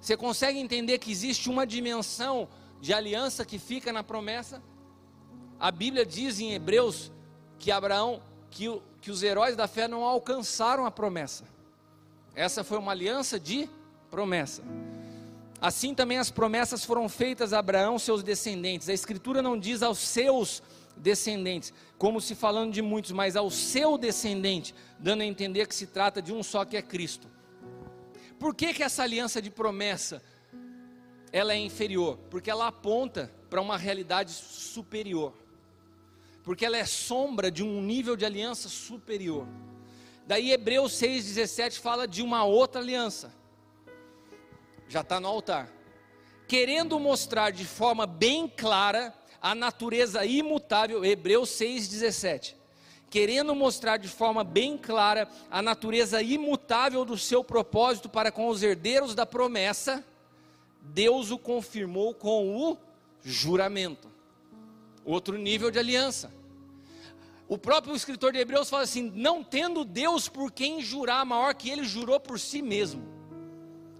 [0.00, 2.48] Você consegue entender que existe uma dimensão
[2.80, 4.62] de aliança que fica na promessa?
[5.58, 7.12] A Bíblia diz em Hebreus
[7.58, 8.66] que Abraão, que,
[9.00, 11.44] que os heróis da fé não alcançaram a promessa.
[12.34, 13.68] Essa foi uma aliança de
[14.10, 14.62] promessa.
[15.60, 18.88] Assim também as promessas foram feitas a Abraão, seus descendentes.
[18.88, 20.62] A Escritura não diz aos seus
[20.96, 25.86] descendentes, como se falando de muitos, mas ao seu descendente, dando a entender que se
[25.86, 27.28] trata de um só que é Cristo.
[28.38, 30.22] Por que, que essa aliança de promessa
[31.32, 32.18] ela é inferior?
[32.30, 35.32] Porque ela aponta para uma realidade superior.
[36.42, 39.46] Porque ela é sombra de um nível de aliança superior.
[40.26, 43.32] Daí Hebreus 6,17 fala de uma outra aliança.
[44.88, 45.70] Já está no altar.
[46.48, 52.54] Querendo mostrar de forma bem clara a natureza imutável, Hebreus 6,17.
[53.08, 58.62] Querendo mostrar de forma bem clara a natureza imutável do seu propósito para com os
[58.62, 60.04] herdeiros da promessa,
[60.82, 62.78] Deus o confirmou com o
[63.22, 64.08] juramento.
[65.04, 66.32] Outro nível de aliança.
[67.48, 71.68] O próprio escritor de Hebreus fala assim: não tendo Deus por quem jurar maior que
[71.68, 73.02] ele jurou por si mesmo.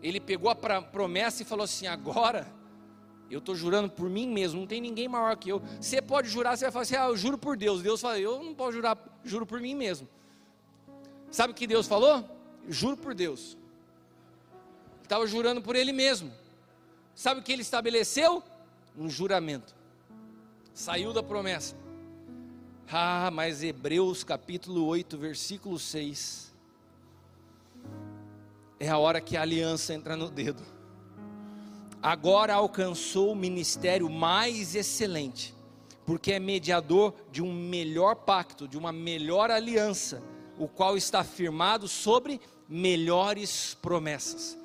[0.02, 2.46] Ele pegou a promessa e falou assim: agora
[3.30, 5.62] eu estou jurando por mim mesmo, não tem ninguém maior que eu.
[5.80, 7.82] Você pode jurar, você vai falar assim: ah, eu juro por Deus.
[7.82, 10.08] Deus fala: eu não posso jurar, juro por mim mesmo.
[11.30, 12.24] Sabe o que Deus falou?
[12.68, 13.56] Juro por Deus.
[15.02, 16.32] Estava jurando por Ele mesmo.
[17.20, 18.42] Sabe o que Ele estabeleceu?
[18.96, 19.74] Um juramento.
[20.72, 21.76] Saiu da promessa.
[22.90, 26.52] Ah, mas Hebreus capítulo 8, versículo 6.
[28.78, 30.62] É a hora que a aliança entra no dedo
[32.02, 35.54] agora alcançou o ministério mais excelente,
[36.06, 40.22] porque é mediador de um melhor pacto, de uma melhor aliança,
[40.58, 44.59] o qual está firmado sobre melhores promessas.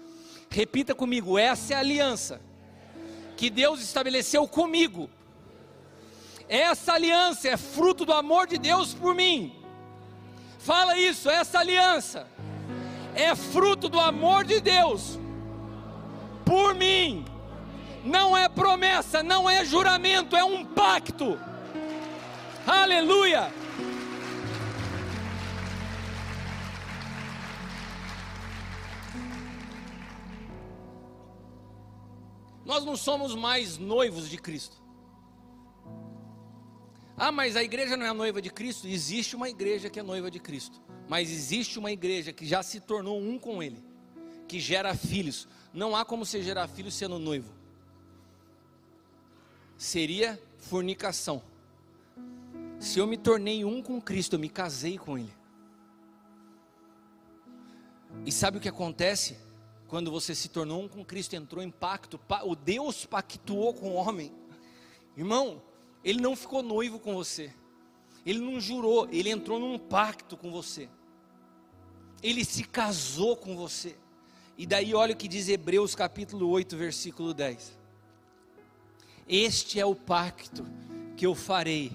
[0.55, 2.39] Repita comigo: essa é a aliança
[3.35, 5.09] que Deus estabeleceu comigo.
[6.47, 9.53] Essa aliança é fruto do amor de Deus por mim.
[10.57, 12.25] Fala isso, essa aliança
[13.13, 15.19] é fruto do amor de Deus
[16.45, 17.25] por mim.
[18.05, 21.37] Não é promessa, não é juramento, é um pacto.
[22.65, 23.51] Aleluia!
[32.65, 34.83] Nós não somos mais noivos de Cristo.
[37.15, 38.87] Ah, mas a igreja não é a noiva de Cristo?
[38.87, 42.79] Existe uma igreja que é noiva de Cristo, mas existe uma igreja que já se
[42.79, 43.81] tornou um com Ele,
[44.47, 45.47] que gera filhos.
[45.73, 47.53] Não há como você gerar filho sendo noivo.
[49.77, 51.41] Seria fornicação.
[52.79, 55.33] Se eu me tornei um com Cristo, eu me casei com Ele.
[58.25, 59.37] E sabe o que acontece?
[59.87, 63.93] Quando você se tornou um com Cristo, entrou em pacto, o Deus pactuou com o
[63.93, 64.31] homem.
[65.15, 65.61] Irmão,
[66.03, 67.53] Ele não ficou noivo com você.
[68.25, 70.89] Ele não jurou, Ele entrou num pacto com você.
[72.23, 73.95] Ele se casou com você.
[74.57, 77.77] E daí olha o que diz Hebreus capítulo 8, versículo 10.
[79.27, 80.65] Este é o pacto
[81.15, 81.91] que eu farei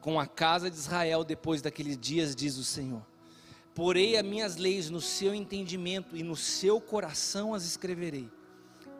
[0.00, 3.11] com a casa de Israel depois daqueles dias, diz o Senhor.
[3.74, 8.28] Porei as minhas leis no seu entendimento e no seu coração as escreverei.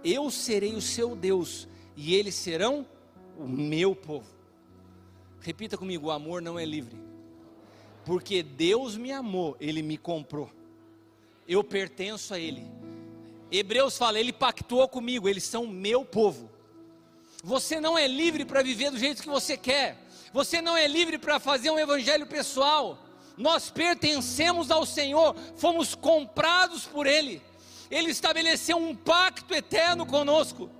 [0.02, 2.86] Eu serei o seu Deus e eles serão
[3.38, 4.28] o meu povo.
[5.40, 6.96] Repita comigo: o amor não é livre.
[8.04, 10.50] Porque Deus me amou, Ele me comprou.
[11.46, 12.66] Eu pertenço a Ele.
[13.50, 16.50] Hebreus fala, Ele pactuou comigo, eles são meu povo.
[17.44, 19.98] Você não é livre para viver do jeito que você quer.
[20.32, 22.98] Você não é livre para fazer um evangelho pessoal.
[23.36, 27.42] Nós pertencemos ao Senhor, fomos comprados por Ele.
[27.90, 30.70] Ele estabeleceu um pacto eterno conosco.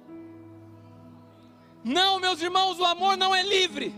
[1.84, 3.94] Não, meus irmãos, o amor não é livre.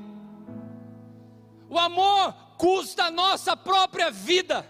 [1.69, 4.69] O amor custa a nossa própria vida.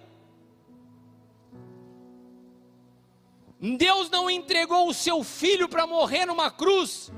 [3.61, 7.11] Deus não entregou o seu filho para morrer numa cruz,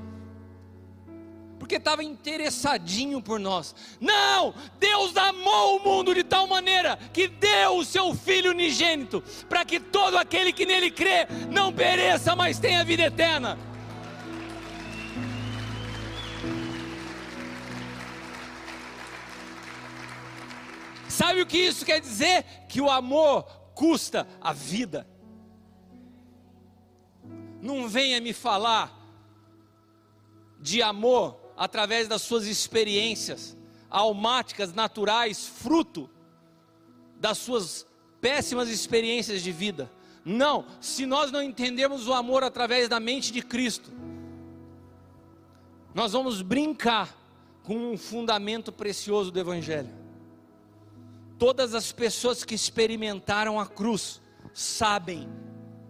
[1.67, 3.75] porque estava interessadinho por nós.
[3.99, 4.53] Não!
[4.79, 9.77] Deus amou o mundo de tal maneira que deu o seu filho unigênito, para que
[9.77, 13.59] todo aquele que nele crê não pereça, mas tenha vida eterna.
[21.09, 22.45] Sabe o que isso quer dizer?
[22.69, 23.43] Que o amor
[23.75, 25.05] custa a vida.
[27.61, 28.95] Não venha me falar
[30.61, 33.57] de amor através das suas experiências
[33.89, 36.09] almáticas, naturais, fruto
[37.19, 37.85] das suas
[38.21, 39.91] péssimas experiências de vida.
[40.23, 43.91] Não, se nós não entendermos o amor através da mente de Cristo,
[45.95, 47.17] nós vamos brincar
[47.63, 49.89] com um fundamento precioso do Evangelho.
[51.39, 54.21] Todas as pessoas que experimentaram a cruz
[54.53, 55.29] sabem,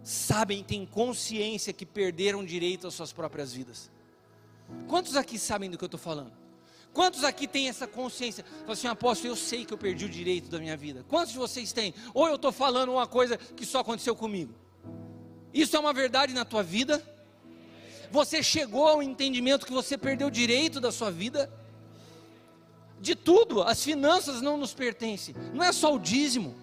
[0.02, 3.90] sabem, têm consciência que perderam direito às suas próprias vidas.
[4.86, 6.32] Quantos aqui sabem do que eu estou falando?
[6.92, 8.44] Quantos aqui têm essa consciência?
[8.60, 11.04] Fala assim, apóstolo, eu sei que eu perdi o direito da minha vida.
[11.08, 11.94] Quantos de vocês têm?
[12.14, 14.54] Ou eu estou falando uma coisa que só aconteceu comigo?
[15.52, 17.02] Isso é uma verdade na tua vida?
[18.10, 21.52] Você chegou ao entendimento que você perdeu o direito da sua vida?
[23.00, 26.54] de tudo, as finanças não nos pertencem, não é só o dízimo.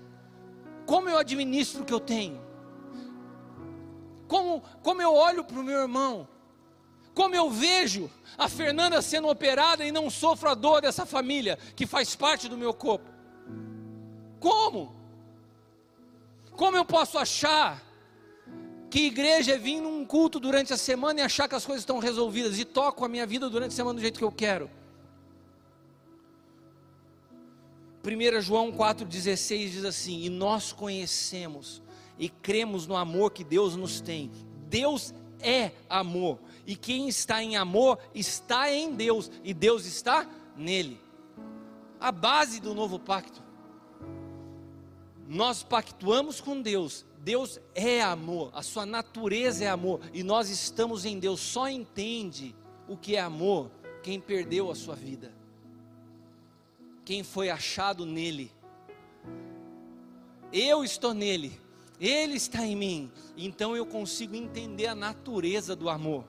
[0.85, 2.39] Como eu administro o que eu tenho?
[4.27, 6.27] Como, como eu olho para o meu irmão?
[7.15, 11.87] Como eu vejo a Fernanda sendo operada e não sofro a dor dessa família que
[11.87, 13.09] faz parte do meu corpo?
[14.37, 14.93] Como?
[16.51, 17.81] Como eu posso achar
[18.89, 21.99] que igreja é vir num culto durante a semana e achar que as coisas estão
[21.99, 24.69] resolvidas e toco a minha vida durante a semana do jeito que eu quero?
[28.03, 31.81] 1 João 4,16 diz assim: E nós conhecemos
[32.19, 34.29] e cremos no amor que Deus nos tem.
[34.67, 40.99] Deus é amor, e quem está em amor está em Deus, e Deus está nele.
[41.99, 43.43] A base do novo pacto.
[45.27, 51.05] Nós pactuamos com Deus, Deus é amor, a sua natureza é amor, e nós estamos
[51.05, 51.39] em Deus.
[51.39, 52.55] Só entende
[52.87, 53.71] o que é amor
[54.03, 55.33] quem perdeu a sua vida
[57.05, 58.51] quem foi achado nele.
[60.51, 61.57] Eu estou nele,
[61.99, 66.25] ele está em mim, então eu consigo entender a natureza do amor.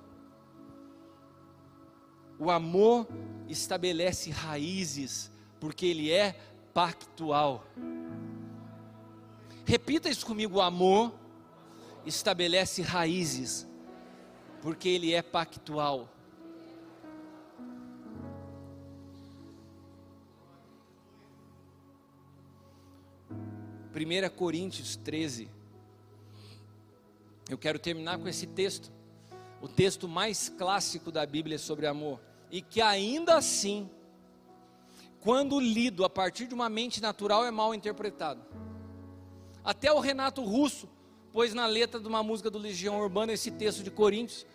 [2.39, 3.07] O amor
[3.49, 6.39] estabelece raízes, porque ele é
[6.75, 7.67] pactual.
[9.65, 11.15] Repita isso comigo: o amor
[12.05, 13.67] estabelece raízes,
[14.61, 16.09] porque ele é pactual.
[23.97, 25.49] 1 Coríntios 13.
[27.49, 28.93] Eu quero terminar com esse texto,
[29.63, 32.21] o texto mais clássico da Bíblia sobre amor,
[32.51, 33.91] e que ainda assim,
[35.21, 38.45] quando lido a partir de uma mente natural, é mal interpretado.
[39.65, 40.89] Até o Renato Russo
[41.33, 44.47] pôs na letra de uma música do Legião Urbana esse texto de Coríntios.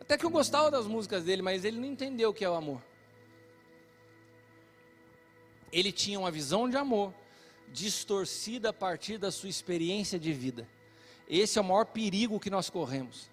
[0.00, 2.54] Até que eu gostava das músicas dele, mas ele não entendeu o que é o
[2.54, 2.82] amor
[5.72, 7.14] ele tinha uma visão de amor
[7.72, 10.68] distorcida a partir da sua experiência de vida.
[11.26, 13.30] Esse é o maior perigo que nós corremos.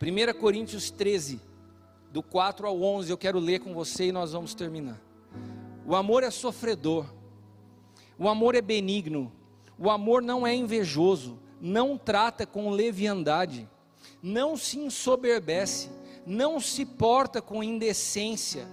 [0.00, 1.40] 1 Coríntios 13,
[2.10, 5.00] do 4 ao 11, eu quero ler com você e nós vamos terminar.
[5.86, 7.06] O amor é sofredor,
[8.18, 9.32] o amor é benigno,
[9.78, 13.68] o amor não é invejoso, não trata com leviandade,
[14.22, 15.90] não se ensoberbece,
[16.26, 18.66] não se porta com indecência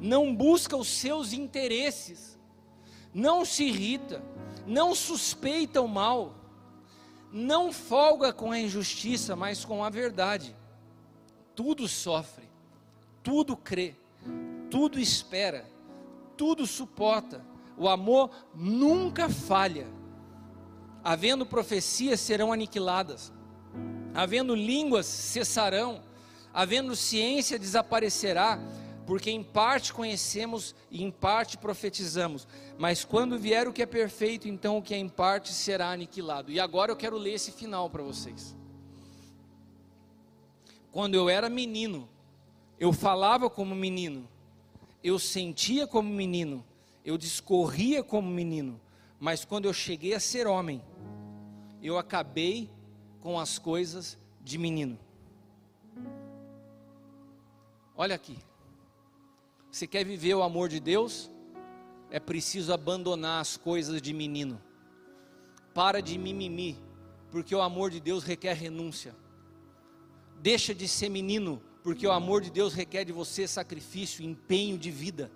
[0.00, 2.38] não busca os seus interesses,
[3.12, 4.22] não se irrita,
[4.66, 6.34] não suspeita o mal,
[7.32, 10.56] não folga com a injustiça, mas com a verdade.
[11.54, 12.48] tudo sofre,
[13.22, 13.94] tudo crê,
[14.70, 15.68] tudo espera,
[16.36, 17.44] tudo suporta.
[17.76, 19.86] O amor nunca falha.
[21.04, 23.32] Havendo profecias serão aniquiladas,
[24.14, 26.02] havendo línguas cessarão,
[26.52, 28.58] havendo ciência desaparecerá,
[29.10, 32.46] porque em parte conhecemos e em parte profetizamos.
[32.78, 36.52] Mas quando vier o que é perfeito, então o que é em parte será aniquilado.
[36.52, 38.56] E agora eu quero ler esse final para vocês.
[40.92, 42.08] Quando eu era menino,
[42.78, 44.28] eu falava como menino,
[45.02, 46.64] eu sentia como menino,
[47.04, 48.80] eu discorria como menino,
[49.18, 50.80] mas quando eu cheguei a ser homem,
[51.82, 52.70] eu acabei
[53.20, 54.96] com as coisas de menino.
[57.96, 58.38] Olha aqui.
[59.70, 61.30] Você quer viver o amor de Deus?
[62.10, 64.60] É preciso abandonar as coisas de menino.
[65.72, 66.76] Para de mimimi,
[67.30, 69.14] porque o amor de Deus requer renúncia.
[70.40, 74.90] Deixa de ser menino, porque o amor de Deus requer de você sacrifício, empenho de
[74.90, 75.30] vida.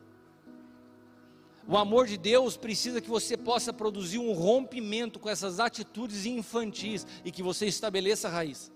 [1.67, 7.07] O amor de Deus precisa que você possa produzir um rompimento com essas atitudes infantis
[7.25, 8.71] e que você estabeleça raiz.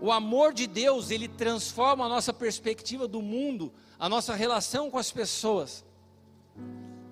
[0.00, 4.98] O amor de Deus, ele transforma a nossa perspectiva do mundo, a nossa relação com
[4.98, 5.84] as pessoas.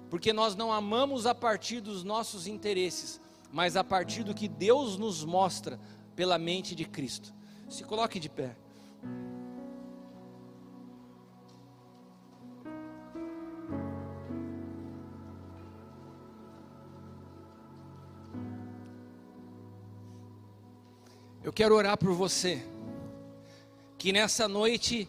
[0.08, 3.20] Porque nós não amamos a partir dos nossos interesses,
[3.52, 5.80] mas a partir do que Deus nos mostra
[6.14, 7.34] pela mente de Cristo.
[7.68, 8.56] Se coloque de pé.
[21.46, 22.60] Eu quero orar por você,
[23.96, 25.08] que nessa noite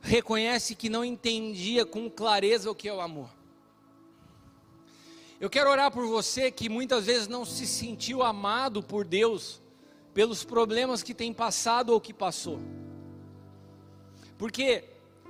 [0.00, 3.28] reconhece que não entendia com clareza o que é o amor.
[5.38, 9.60] Eu quero orar por você que muitas vezes não se sentiu amado por Deus
[10.14, 12.60] pelos problemas que tem passado ou que passou.
[14.38, 14.84] Porque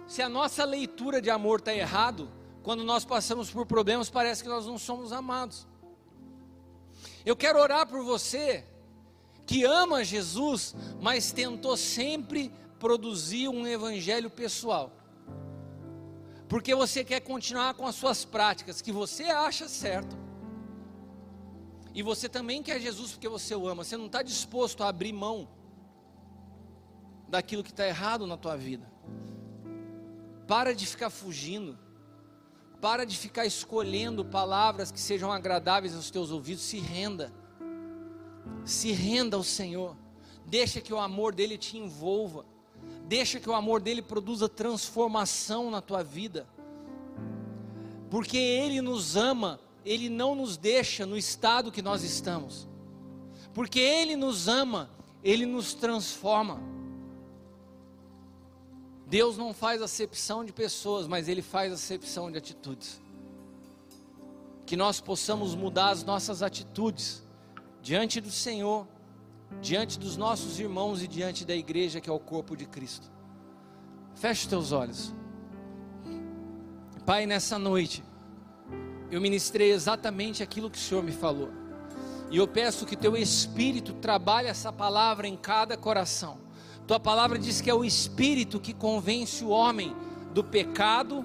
[0.07, 2.31] se a nossa leitura de amor está errado,
[2.63, 5.67] quando nós passamos por problemas, parece que nós não somos amados.
[7.27, 8.65] Eu quero orar por você
[9.47, 14.93] que ama Jesus, mas tentou sempre produzir um evangelho pessoal.
[16.49, 20.17] Porque você quer continuar com as suas práticas que você acha certo,
[21.95, 23.85] e você também quer Jesus porque você o ama.
[23.85, 25.49] Você não está disposto a abrir mão
[27.29, 28.91] daquilo que está errado na tua vida.
[30.49, 31.79] Para de ficar fugindo.
[32.81, 36.65] Para de ficar escolhendo palavras que sejam agradáveis aos teus ouvidos.
[36.65, 37.33] Se renda.
[38.65, 39.97] Se renda ao Senhor.
[40.47, 42.45] Deixa que o amor dele te envolva.
[43.07, 46.47] Deixa que o amor dele produza transformação na tua vida.
[48.11, 52.67] Porque ele nos ama ele não nos deixa no estado que nós estamos,
[53.53, 54.91] porque Ele nos ama,
[55.23, 56.61] Ele nos transforma.
[59.07, 63.01] Deus não faz acepção de pessoas, mas Ele faz acepção de atitudes.
[64.65, 67.23] Que nós possamos mudar as nossas atitudes
[67.85, 68.89] diante do Senhor,
[69.61, 73.13] diante dos nossos irmãos e diante da igreja que é o corpo de Cristo.
[74.15, 75.15] Feche os teus olhos.
[77.05, 78.03] Pai, nessa noite
[79.11, 81.51] eu ministrei exatamente aquilo que o Senhor me falou.
[82.31, 86.39] E eu peço que teu Espírito trabalhe essa palavra em cada coração.
[86.87, 89.95] Tua palavra diz que é o Espírito que convence o homem
[90.33, 91.23] do pecado,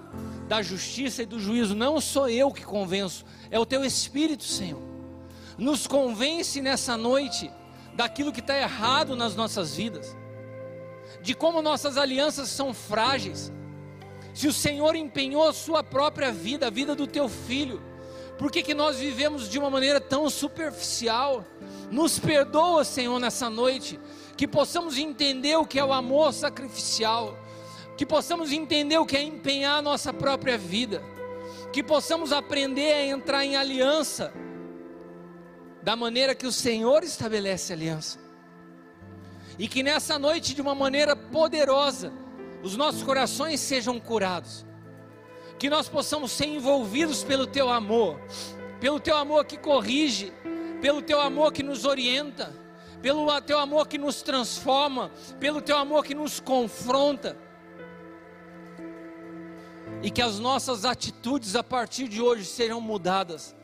[0.50, 1.74] da justiça e do juízo.
[1.74, 4.89] Não sou eu que convenço, é o teu Espírito, Senhor.
[5.60, 7.52] Nos convence nessa noite
[7.94, 10.18] daquilo que está errado nas nossas vidas,
[11.22, 13.52] de como nossas alianças são frágeis
[14.34, 17.82] se o Senhor empenhou a sua própria vida, a vida do teu filho,
[18.38, 21.44] por que, que nós vivemos de uma maneira tão superficial?
[21.92, 24.00] Nos perdoa, Senhor, nessa noite,
[24.38, 27.38] que possamos entender o que é o amor sacrificial,
[27.98, 31.04] que possamos entender o que é empenhar a nossa própria vida,
[31.74, 34.34] que possamos aprender a entrar em aliança,
[35.90, 38.20] da maneira que o Senhor estabelece aliança,
[39.58, 42.14] e que nessa noite, de uma maneira poderosa,
[42.62, 44.64] os nossos corações sejam curados,
[45.58, 48.22] que nós possamos ser envolvidos pelo Teu amor,
[48.80, 50.32] pelo Teu amor que corrige,
[50.80, 52.54] pelo Teu amor que nos orienta,
[53.02, 55.10] pelo Teu amor que nos transforma,
[55.40, 57.36] pelo Teu amor que nos confronta,
[60.04, 63.56] e que as nossas atitudes a partir de hoje serão mudadas,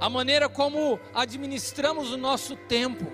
[0.00, 3.06] a maneira como administramos o nosso tempo,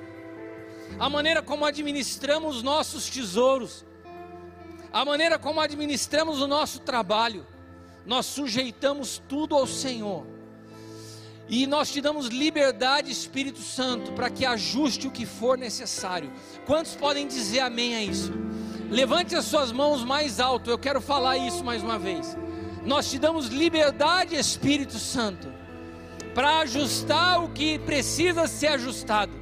[0.98, 3.84] a maneira como administramos os nossos tesouros,
[4.92, 7.46] a maneira como administramos o nosso trabalho,
[8.06, 10.26] nós sujeitamos tudo ao Senhor.
[11.46, 16.30] E nós te damos liberdade, Espírito Santo, para que ajuste o que for necessário.
[16.66, 18.32] Quantos podem dizer amém a isso?
[18.90, 20.70] Levante as suas mãos mais alto.
[20.70, 22.36] Eu quero falar isso mais uma vez.
[22.84, 25.52] Nós te damos liberdade, Espírito Santo,
[26.38, 29.32] para ajustar o que precisa ser ajustado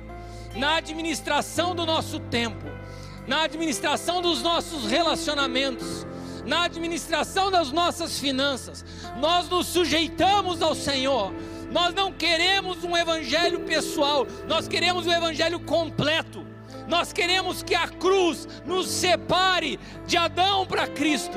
[0.55, 2.65] na administração do nosso tempo,
[3.27, 6.07] na administração dos nossos relacionamentos,
[6.47, 8.83] na administração das nossas finanças.
[9.19, 11.35] Nós nos sujeitamos ao Senhor.
[11.71, 16.47] Nós não queremos um evangelho pessoal, nós queremos um evangelho completo.
[16.89, 21.37] Nós queremos que a cruz nos separe de Adão para Cristo.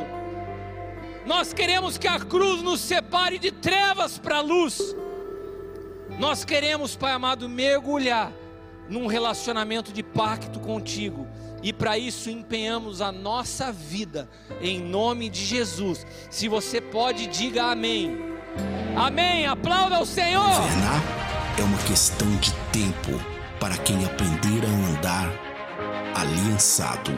[1.26, 4.96] Nós queremos que a cruz nos separe de trevas para luz.
[6.20, 8.34] Nós queremos, Pai amado, mergulhar
[8.90, 11.26] num relacionamento de pacto contigo.
[11.64, 14.30] E para isso empenhamos a nossa vida
[14.62, 16.06] em nome de Jesus.
[16.30, 18.18] Se você pode, diga amém.
[18.98, 19.48] Amém.
[19.48, 20.44] Aplauda ao Senhor.
[20.44, 21.02] Governar
[21.58, 23.12] é uma questão de tempo
[23.60, 25.32] para quem aprender a andar
[26.16, 27.12] aliançado.